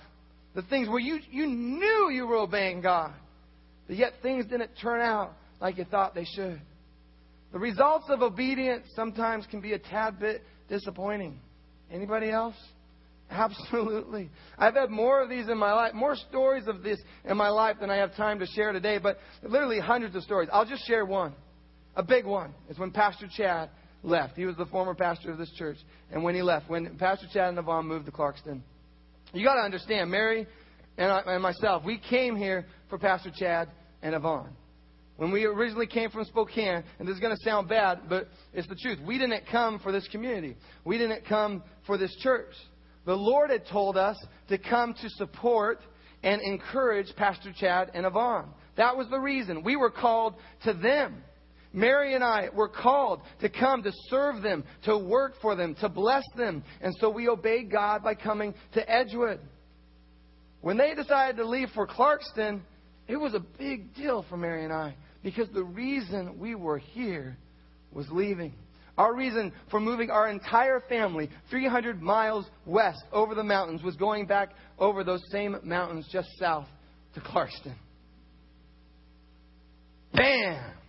[0.54, 3.12] The things where you, you knew you were obeying God,
[3.86, 6.60] but yet things didn't turn out like you thought they should.
[7.52, 11.38] The results of obedience sometimes can be a tad bit disappointing.
[11.90, 12.54] Anybody else?
[13.30, 14.28] Absolutely.
[14.58, 17.76] I've had more of these in my life, more stories of this in my life
[17.80, 20.48] than I have time to share today, but literally hundreds of stories.
[20.52, 21.34] I'll just share one.
[21.94, 23.70] A big one is when Pastor Chad
[24.02, 24.36] left.
[24.36, 25.76] He was the former pastor of this church.
[26.10, 28.62] And when he left, when Pastor Chad and Yvonne moved to Clarkston,
[29.32, 30.46] you got to understand, Mary
[30.98, 33.68] and, I, and myself, we came here for Pastor Chad
[34.02, 34.50] and Yvonne.
[35.16, 38.66] When we originally came from Spokane, and this is going to sound bad, but it's
[38.68, 38.98] the truth.
[39.04, 40.56] We didn't come for this community.
[40.84, 42.54] We didn't come for this church.
[43.04, 44.16] The Lord had told us
[44.48, 45.80] to come to support
[46.22, 48.48] and encourage Pastor Chad and Yvonne.
[48.76, 49.62] That was the reason.
[49.62, 51.22] We were called to them.
[51.72, 55.88] Mary and I were called to come to serve them, to work for them, to
[55.88, 56.64] bless them.
[56.80, 59.40] And so we obeyed God by coming to Edgewood.
[60.62, 62.60] When they decided to leave for Clarkston,
[63.06, 67.36] it was a big deal for Mary and I because the reason we were here
[67.92, 68.54] was leaving.
[68.98, 74.26] Our reason for moving our entire family 300 miles west over the mountains was going
[74.26, 76.66] back over those same mountains just south
[77.14, 77.74] to Clarkston.
[80.12, 80.79] Bam!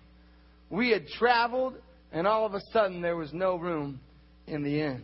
[0.71, 1.75] We had traveled,
[2.13, 3.99] and all of a sudden there was no room
[4.47, 5.03] in the inn.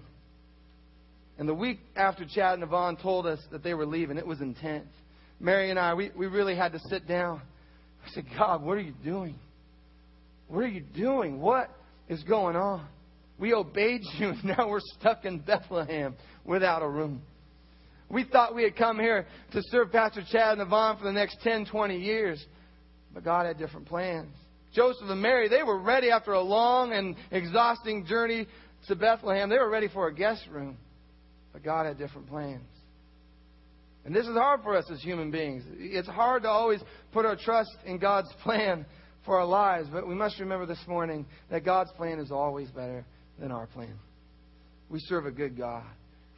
[1.38, 4.42] And the week after Chad and Yvonne told us that they were leaving, it was
[4.42, 4.88] intense.
[5.40, 7.42] Mary and I, we, we really had to sit down.
[8.04, 9.36] I said, God, what are you doing?
[10.48, 11.40] What are you doing?
[11.40, 11.70] What
[12.08, 12.88] is going on?
[13.38, 16.16] We obeyed you, and now we're stuck in Bethlehem
[16.46, 17.22] without a room.
[18.10, 21.40] We thought we had come here to serve Pastor Chad and Yvonne for the next
[21.44, 22.44] 10, 20 years,
[23.14, 24.34] but God had different plans.
[24.78, 28.48] Joseph and Mary, they were ready after a long and exhausting journey
[28.88, 29.50] to Bethlehem.
[29.50, 30.78] They were ready for a guest room.
[31.52, 32.62] But God had different plans.
[34.06, 35.64] And this is hard for us as human beings.
[35.80, 36.80] It's hard to always
[37.12, 38.86] put our trust in God's plan
[39.26, 43.04] for our lives, but we must remember this morning that God's plan is always better
[43.40, 43.98] than our plan.
[44.90, 45.84] We serve a good God.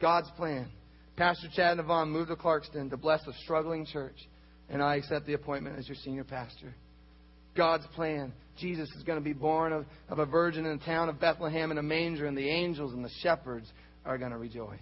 [0.00, 0.66] God's plan.
[1.14, 4.16] Pastor Chad Yvonne moved to Clarkston to bless a struggling church,
[4.70, 6.74] and I accept the appointment as your senior pastor.
[7.56, 8.32] God's plan.
[8.58, 11.70] Jesus is going to be born of, of a virgin in the town of Bethlehem
[11.70, 13.70] in a manger, and the angels and the shepherds
[14.04, 14.78] are going to rejoice.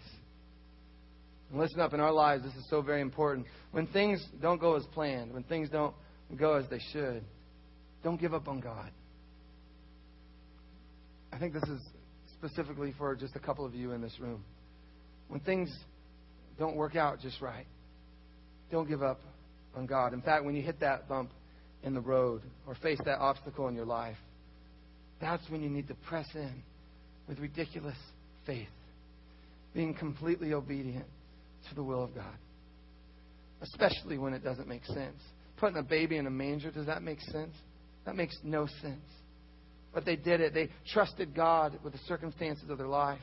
[1.50, 3.46] And listen up, in our lives, this is so very important.
[3.70, 5.94] When things don't go as planned, when things don't
[6.36, 7.24] go as they should,
[8.02, 8.90] don't give up on God.
[11.32, 11.80] I think this is
[12.34, 14.44] specifically for just a couple of you in this room.
[15.28, 15.74] When things
[16.58, 17.66] don't work out just right,
[18.70, 19.20] don't give up
[19.74, 20.12] on God.
[20.12, 21.30] In fact, when you hit that bump
[21.82, 24.16] in the road or face that obstacle in your life,
[25.20, 26.62] that's when you need to press in
[27.28, 27.96] with ridiculous
[28.46, 28.68] faith,
[29.74, 31.06] being completely obedient
[31.68, 32.36] to the will of God,
[33.62, 35.20] especially when it doesn't make sense.
[35.56, 37.54] Putting a baby in a manger, does that make sense?
[38.06, 39.04] That makes no sense.
[39.92, 40.54] But they did it.
[40.54, 43.18] They trusted God with the circumstances of their life.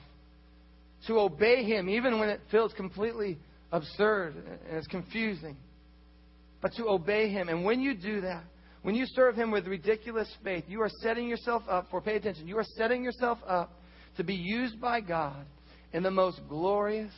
[1.08, 3.38] To obey Him, even when it feels completely
[3.72, 4.36] absurd
[4.68, 5.56] and it's confusing
[6.66, 7.48] but to obey Him.
[7.48, 8.44] And when you do that,
[8.82, 12.48] when you serve Him with ridiculous faith, you are setting yourself up for, pay attention,
[12.48, 13.72] you are setting yourself up
[14.18, 15.46] to be used by God
[15.94, 17.12] in the most glorious,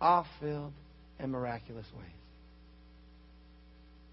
[0.00, 0.74] awe filled,
[1.18, 2.06] and miraculous ways.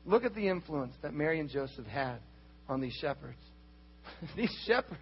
[0.03, 2.17] Look at the influence that Mary and Joseph had
[2.67, 3.37] on these shepherds.
[4.35, 4.97] these shepherds,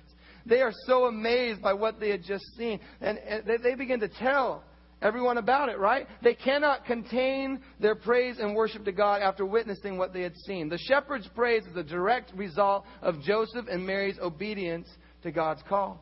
[0.46, 2.82] they are so amazed by what they had just seen.
[3.00, 4.66] And, and they begin to tell
[5.04, 6.08] everyone about it, right?
[6.24, 10.70] They cannot contain their praise and worship to God after witnessing what they had seen.
[10.70, 14.88] The shepherd's praise is a direct result of Joseph and Mary's obedience
[15.22, 16.00] to God's call.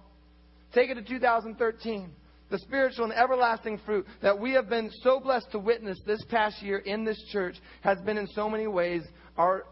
[0.73, 2.11] Take it to 2013.
[2.49, 6.61] the spiritual and everlasting fruit that we have been so blessed to witness this past
[6.61, 9.01] year in this church has been in so many ways
[9.37, 9.63] our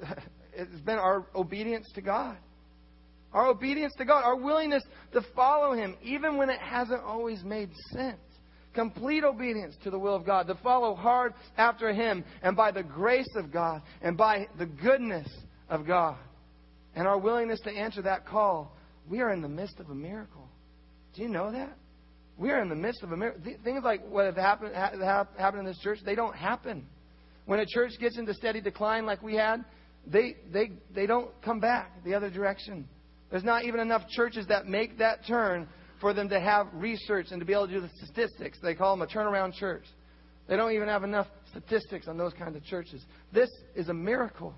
[0.56, 2.36] it's been our obedience to God.
[3.32, 7.70] Our obedience to God, our willingness to follow Him, even when it hasn't always made
[7.90, 8.20] sense.
[8.74, 12.82] Complete obedience to the will of God, to follow hard after Him, and by the
[12.82, 15.28] grace of God, and by the goodness
[15.68, 16.16] of God,
[16.94, 18.76] and our willingness to answer that call,
[19.08, 20.48] we are in the midst of a miracle.
[21.14, 21.76] Do you know that?
[22.36, 23.42] We are in the midst of a miracle.
[23.62, 26.86] Things like what have happened, have happened in this church, they don't happen.
[27.46, 29.64] When a church gets into steady decline like we had,
[30.06, 32.88] they, they, they don't come back the other direction.
[33.30, 35.68] There's not even enough churches that make that turn
[36.04, 38.58] for them to have research and to be able to do the statistics.
[38.62, 39.84] They call them a turnaround church.
[40.46, 43.02] They don't even have enough statistics on those kinds of churches.
[43.32, 44.54] This is a miracle.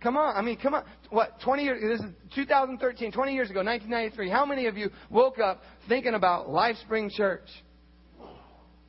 [0.00, 0.36] Come on.
[0.36, 0.82] I mean, come on.
[1.10, 4.28] What, 20 years, this is 2013, 20 years ago, 1993.
[4.28, 7.46] How many of you woke up thinking about LifeSpring Church?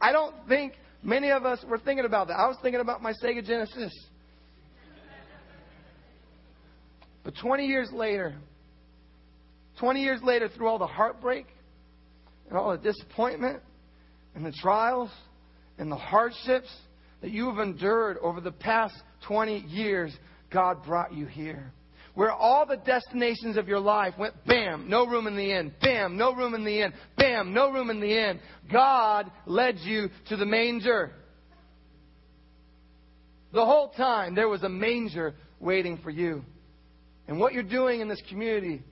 [0.02, 2.40] I don't think many of us were thinking about that.
[2.40, 3.94] I was thinking about my Sega Genesis.
[7.24, 8.38] But 20 years later,
[9.82, 11.48] 20 years later, through all the heartbreak
[12.48, 13.62] and all the disappointment
[14.36, 15.10] and the trials
[15.80, 16.70] and the hardships
[17.22, 18.94] that you have endured over the past
[19.28, 20.16] 20 years,
[20.54, 21.74] God brought you here.
[22.14, 26.16] Where all the destinations of your life went bam, no room in the inn, bam,
[26.16, 28.40] no room in the inn, bam, no room in the inn.
[28.72, 31.12] God led you to the manger.
[33.52, 36.44] The whole time there was a manger waiting for you.
[37.28, 38.84] And what you're doing in this community,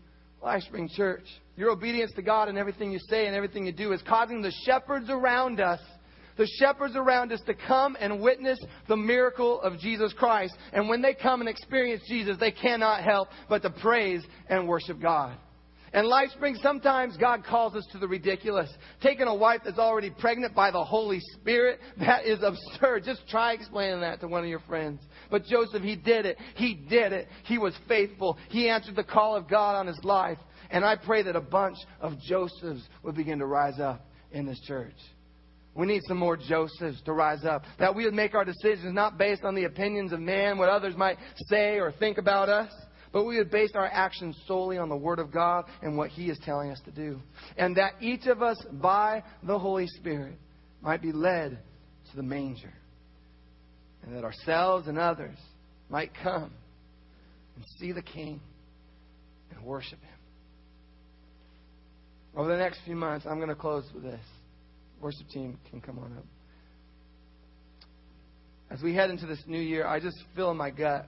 [0.43, 1.25] LifeSpring Church,
[1.57, 4.53] your obedience to God and everything you say and everything you do is causing the
[4.65, 5.81] shepherds around us,
[6.37, 10.53] the shepherds around us to come and witness the miracle of Jesus Christ.
[10.71, 15.01] And when they come and experience Jesus, they cannot help but to praise and worship
[15.01, 15.35] God.
[15.91, 18.69] And LifeSpring, sometimes God calls us to the ridiculous.
[19.01, 23.03] Taking a wife that's already pregnant by the Holy Spirit, that is absurd.
[23.05, 25.01] Just try explaining that to one of your friends.
[25.29, 26.37] But Joseph, he did it.
[26.55, 27.27] He did it.
[27.45, 28.37] He was faithful.
[28.49, 30.37] He answered the call of God on his life.
[30.71, 34.59] And I pray that a bunch of Josephs would begin to rise up in this
[34.61, 34.95] church.
[35.75, 37.63] We need some more Josephs to rise up.
[37.79, 40.95] That we would make our decisions not based on the opinions of man, what others
[40.97, 41.17] might
[41.47, 42.71] say or think about us,
[43.11, 46.29] but we would base our actions solely on the Word of God and what He
[46.29, 47.19] is telling us to do.
[47.57, 50.35] And that each of us, by the Holy Spirit,
[50.81, 51.59] might be led
[52.09, 52.73] to the manger
[54.03, 55.37] and that ourselves and others
[55.89, 56.51] might come
[57.55, 58.39] and see the King
[59.51, 60.19] and worship Him.
[62.35, 64.21] Over the next few months, I'm going to close with this.
[65.01, 66.25] Worship team can come on up.
[68.69, 71.07] As we head into this new year, I just feel in my gut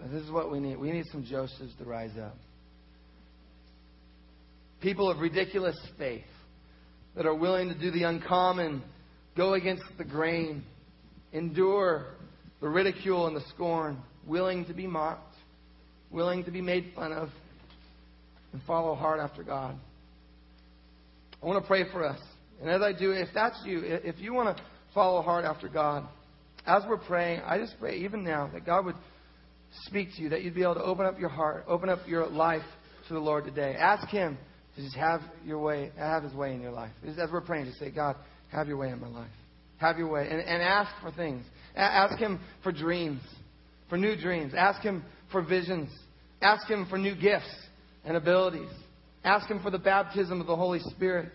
[0.00, 0.76] that this is what we need.
[0.76, 2.36] We need some Josephs to rise up.
[4.80, 6.24] People of ridiculous faith
[7.14, 8.82] that are willing to do the uncommon,
[9.36, 10.64] go against the grain,
[11.32, 12.06] endure
[12.60, 15.34] the ridicule and the scorn, willing to be mocked,
[16.10, 17.28] willing to be made fun of,
[18.52, 19.76] and follow hard after God.
[21.42, 22.20] I want to pray for us.
[22.60, 24.62] And as I do, if that's you, if you want to
[24.94, 26.08] follow hard after God,
[26.66, 28.96] as we're praying, I just pray even now that God would
[29.82, 32.26] speak to you, that you'd be able to open up your heart, open up your
[32.26, 32.62] life
[33.08, 33.76] to the Lord today.
[33.78, 34.38] Ask Him
[34.74, 36.90] to just have your way, have His way in your life.
[37.06, 38.16] As we're praying, just say, God,
[38.50, 39.30] have your way in my life.
[39.78, 40.28] Have your way.
[40.30, 41.44] And, and ask for things.
[41.74, 43.20] Ask Him for dreams,
[43.88, 44.54] for new dreams.
[44.56, 45.90] Ask Him for visions.
[46.40, 47.54] Ask Him for new gifts
[48.04, 48.70] and abilities.
[49.24, 51.32] Ask Him for the baptism of the Holy Spirit.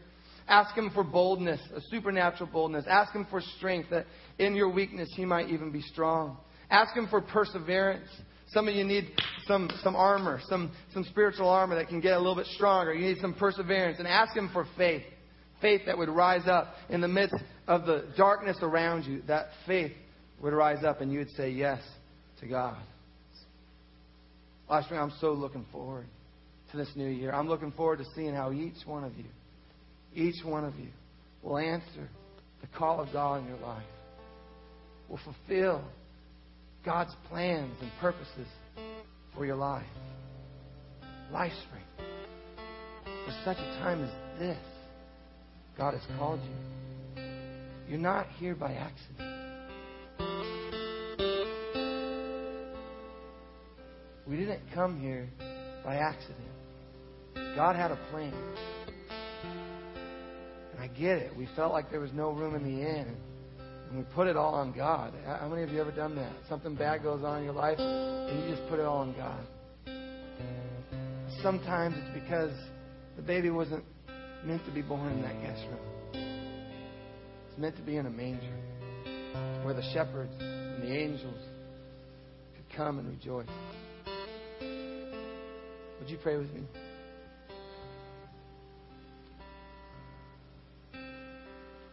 [0.48, 2.86] Ask Him for boldness, a supernatural boldness.
[2.90, 4.06] Ask Him for strength, that
[4.40, 6.38] in your weakness He might even be strong.
[6.70, 8.10] Ask Him for perseverance.
[8.48, 9.12] Some of you need
[9.46, 12.94] some, some armor, some, some spiritual armor that can get a little bit stronger.
[12.94, 14.00] You need some perseverance.
[14.00, 15.04] And ask Him for faith.
[15.62, 17.36] Faith that would rise up in the midst
[17.68, 19.22] of the darkness around you.
[19.28, 19.94] That faith
[20.42, 21.82] would rise up and you would say yes
[22.40, 22.78] to God.
[24.70, 26.08] Last year, I'm so looking forward
[26.72, 27.32] to this new year.
[27.32, 29.26] I'm looking forward to seeing how each one of you,
[30.16, 30.88] each one of you,
[31.44, 32.10] will answer
[32.62, 33.84] the call of God in your life,
[35.10, 35.84] will fulfill
[36.86, 38.48] God's plans and purposes
[39.36, 39.86] for your life.
[41.32, 41.84] Life spring.
[43.04, 44.58] For such a time as this,
[45.78, 47.24] God has called you.
[47.88, 49.32] You're not here by accident.
[54.28, 55.28] We didn't come here
[55.84, 56.38] by accident.
[57.56, 58.34] God had a plan.
[60.72, 61.36] And I get it.
[61.36, 63.18] We felt like there was no room in the inn.
[63.90, 65.14] And we put it all on God.
[65.26, 66.32] How many of you ever done that?
[66.48, 69.46] Something bad goes on in your life, and you just put it all on God.
[71.44, 72.54] Sometimes it's because
[73.18, 73.84] the baby wasn't
[74.46, 76.26] meant to be born in that guest room.
[77.50, 78.56] It's meant to be in a manger
[79.64, 81.42] where the shepherds and the angels
[82.56, 83.48] could come and rejoice.
[86.00, 86.62] Would you pray with me?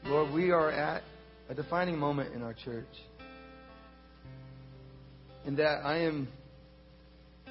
[0.05, 1.03] Lord, we are at
[1.51, 2.87] a defining moment in our church.
[5.45, 6.29] In that I am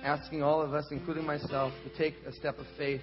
[0.03, 3.01] asking all of us, including myself, to take a step of faith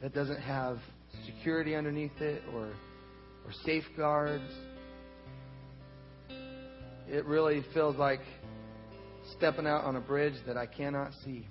[0.00, 0.78] that doesn't have
[1.26, 4.50] security underneath it or, or safeguards.
[7.08, 8.20] It really feels like
[9.36, 11.46] stepping out on a bridge that I cannot see.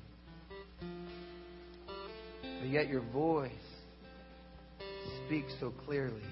[2.42, 3.52] But yet your voice
[5.26, 6.24] speaks so clearly.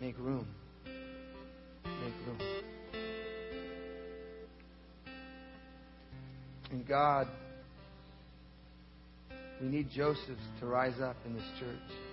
[0.00, 0.48] Make room.
[1.84, 2.38] Make room.
[6.70, 7.26] And God,
[9.60, 12.09] we need Josephs to rise up in this church.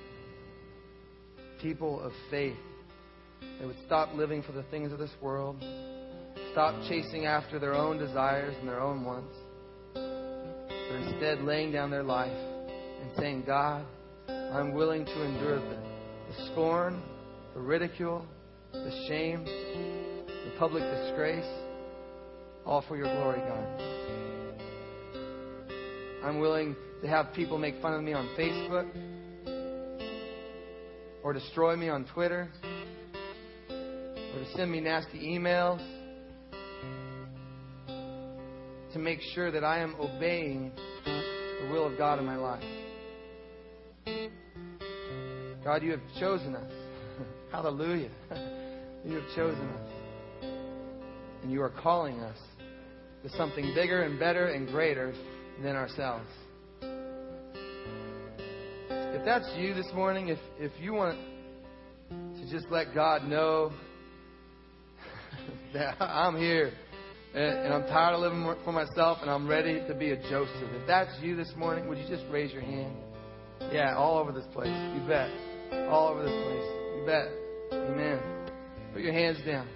[1.62, 2.56] People of faith.
[3.60, 5.58] They would stop living for the things of this world,
[6.52, 9.36] stop chasing after their own desires and their own wants,
[9.94, 13.86] but instead laying down their life and saying, God,
[14.30, 15.78] I'm willing to endure the,
[16.30, 17.02] the scorn,
[17.54, 18.26] the ridicule,
[18.72, 21.46] the shame, the public disgrace,
[22.66, 23.82] all for your glory, God.
[26.24, 28.88] I'm willing to have people make fun of me on Facebook
[31.28, 32.48] or destroy me on Twitter
[33.70, 35.86] or to send me nasty emails
[38.94, 40.72] to make sure that I am obeying
[41.04, 42.64] the will of God in my life.
[45.66, 46.72] God, you have chosen us.
[47.52, 48.10] Hallelujah.
[49.06, 50.46] You have chosen us.
[51.44, 52.38] And you are calling us
[53.24, 55.14] to something bigger and better and greater
[55.64, 56.28] than ourselves.
[59.28, 61.20] That's you this morning, if, if you want
[62.10, 63.74] to just let God know
[65.74, 66.72] that I'm here
[67.36, 70.70] and, and I'm tired of living for myself and I'm ready to be a Joseph,
[70.72, 72.96] if that's you this morning, would you just raise your hand?
[73.70, 74.70] Yeah, all over this place.
[74.70, 75.30] You bet.
[75.90, 76.66] All over this place.
[76.96, 77.28] You bet.
[77.74, 78.22] Amen.
[78.94, 79.68] Put your hands down.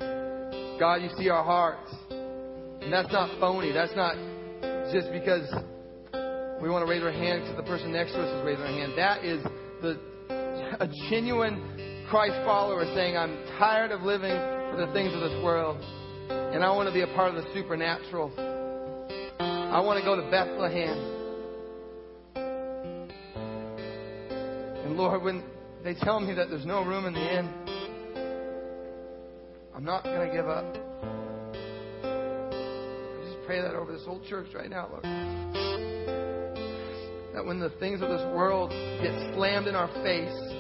[0.80, 1.94] God, you see our hearts.
[2.10, 3.74] And that's not phony.
[3.74, 4.16] That's not
[4.94, 5.44] just because
[6.62, 8.74] we want to raise our hand because the person next to us is raising their
[8.74, 8.94] hand.
[8.98, 9.44] That is
[9.82, 10.00] the
[10.80, 15.78] a genuine Christ follower saying, I'm tired of living for the things of this world.
[16.30, 18.32] And I want to be a part of the supernatural.
[19.40, 20.98] I want to go to Bethlehem.
[24.86, 25.44] And Lord, when
[25.84, 27.54] they tell me that there's no room in the inn,
[29.74, 30.66] I'm not going to give up.
[32.04, 35.61] I just pray that over this whole church right now, Lord.
[37.34, 38.72] That when the things of this world
[39.02, 40.52] get slammed in our face,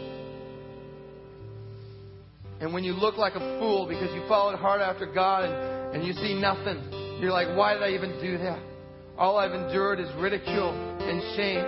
[2.61, 6.05] and when you look like a fool because you followed hard after God and, and
[6.05, 8.61] you see nothing, you're like, why did I even do that?
[9.17, 11.65] All I've endured is ridicule and shame.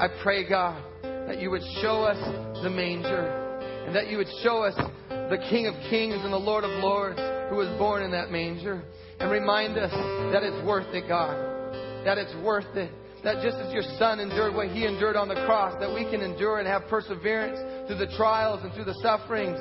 [0.00, 2.18] I pray, God, that you would show us
[2.62, 3.40] the manger
[3.86, 4.74] and that you would show us
[5.08, 7.18] the King of Kings and the Lord of Lords
[7.48, 8.82] who was born in that manger
[9.20, 9.92] and remind us
[10.32, 11.36] that it's worth it, God.
[12.04, 12.90] That it's worth it.
[13.22, 16.22] That just as your Son endured what he endured on the cross, that we can
[16.22, 19.58] endure and have perseverance through the trials and through the sufferings.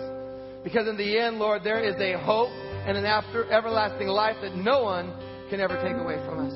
[0.63, 4.55] Because in the end, Lord, there is a hope and an after everlasting life that
[4.55, 5.11] no one
[5.49, 6.53] can ever take away from us.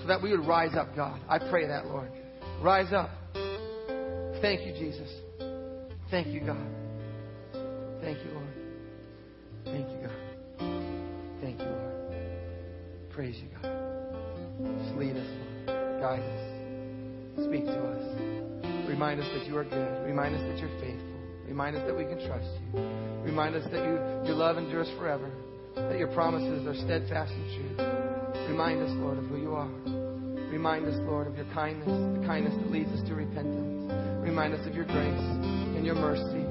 [0.00, 1.20] So that we would rise up, God.
[1.28, 2.10] I pray that, Lord.
[2.60, 3.10] Rise up.
[4.40, 5.08] Thank you, Jesus.
[6.10, 6.66] Thank you, God.
[8.02, 8.54] Thank you, Lord.
[9.64, 11.40] Thank you, God.
[11.40, 13.10] Thank you, Lord.
[13.10, 13.81] Praise you, God.
[14.62, 15.28] Just lead us,
[15.66, 16.00] Lord.
[16.00, 17.44] Guide us.
[17.46, 18.04] Speak to us.
[18.88, 20.06] Remind us that you are good.
[20.06, 21.12] Remind us that you're faithful.
[21.46, 22.80] Remind us that we can trust you.
[23.24, 25.30] Remind us that you, your love endures forever.
[25.74, 28.48] That your promises are steadfast and true.
[28.48, 29.70] Remind us, Lord, of who you are.
[30.50, 33.90] Remind us, Lord, of your kindness, the kindness that leads us to repentance.
[34.22, 35.26] Remind us of your grace
[35.76, 36.44] and your mercy,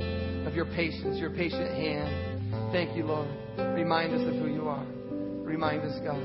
[0.47, 2.71] of your patience, your patient hand.
[2.71, 3.29] Thank you, Lord.
[3.57, 4.85] Remind us of who you are.
[5.45, 6.21] Remind us, God.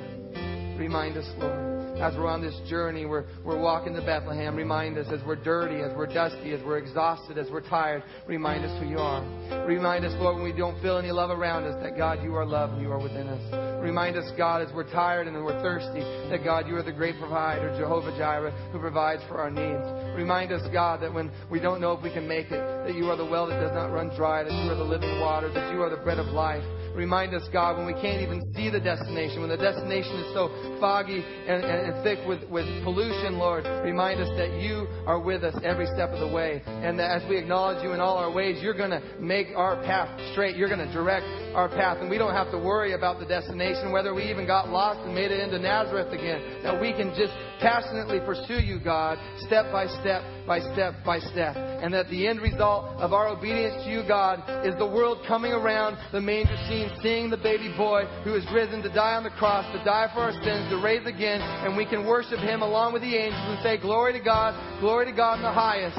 [0.79, 1.76] Remind us, Lord.
[2.01, 4.55] As we're on this journey, we're, we're walking to Bethlehem.
[4.55, 8.03] Remind us as we're dirty, as we're dusty, as we're exhausted, as we're tired.
[8.27, 9.25] Remind us who you are.
[9.67, 12.45] Remind us, Lord, when we don't feel any love around us, that God, you are
[12.45, 13.83] love and you are within us.
[13.83, 17.19] Remind us, God, as we're tired and we're thirsty, that God, you are the great
[17.19, 19.85] provider, Jehovah Jireh, who provides for our needs.
[20.17, 23.09] Remind us, God, that when we don't know if we can make it, that you
[23.11, 25.73] are the well that does not run dry, that you are the living water, that
[25.73, 26.63] you are the bread of life.
[26.97, 30.49] Remind us, God, when we can't even see the destination, when the destination is so
[30.81, 35.45] foggy and, and, and thick with, with pollution, Lord, remind us that you are with
[35.45, 36.63] us every step of the way.
[36.65, 39.77] And that as we acknowledge you in all our ways, you're going to make our
[39.85, 40.57] path straight.
[40.57, 41.99] You're going to direct our path.
[42.01, 45.15] And we don't have to worry about the destination, whether we even got lost and
[45.15, 46.63] made it into Nazareth again.
[46.63, 51.57] That we can just passionately pursue you, God, step by step by step by step.
[51.57, 55.53] And that the end result of our obedience to you, God, is the world coming
[55.53, 59.31] around the manger scene, seeing the baby boy who is risen to die on the
[59.31, 62.93] cross, to die for our sins, to raise again, and we can worship him along
[62.93, 65.99] with the angels and say, Glory to God, glory to God in the highest.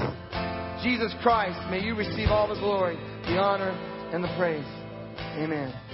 [0.83, 2.95] Jesus Christ, may you receive all the glory,
[3.25, 3.71] the honor,
[4.13, 4.65] and the praise.
[5.37, 5.86] Amen.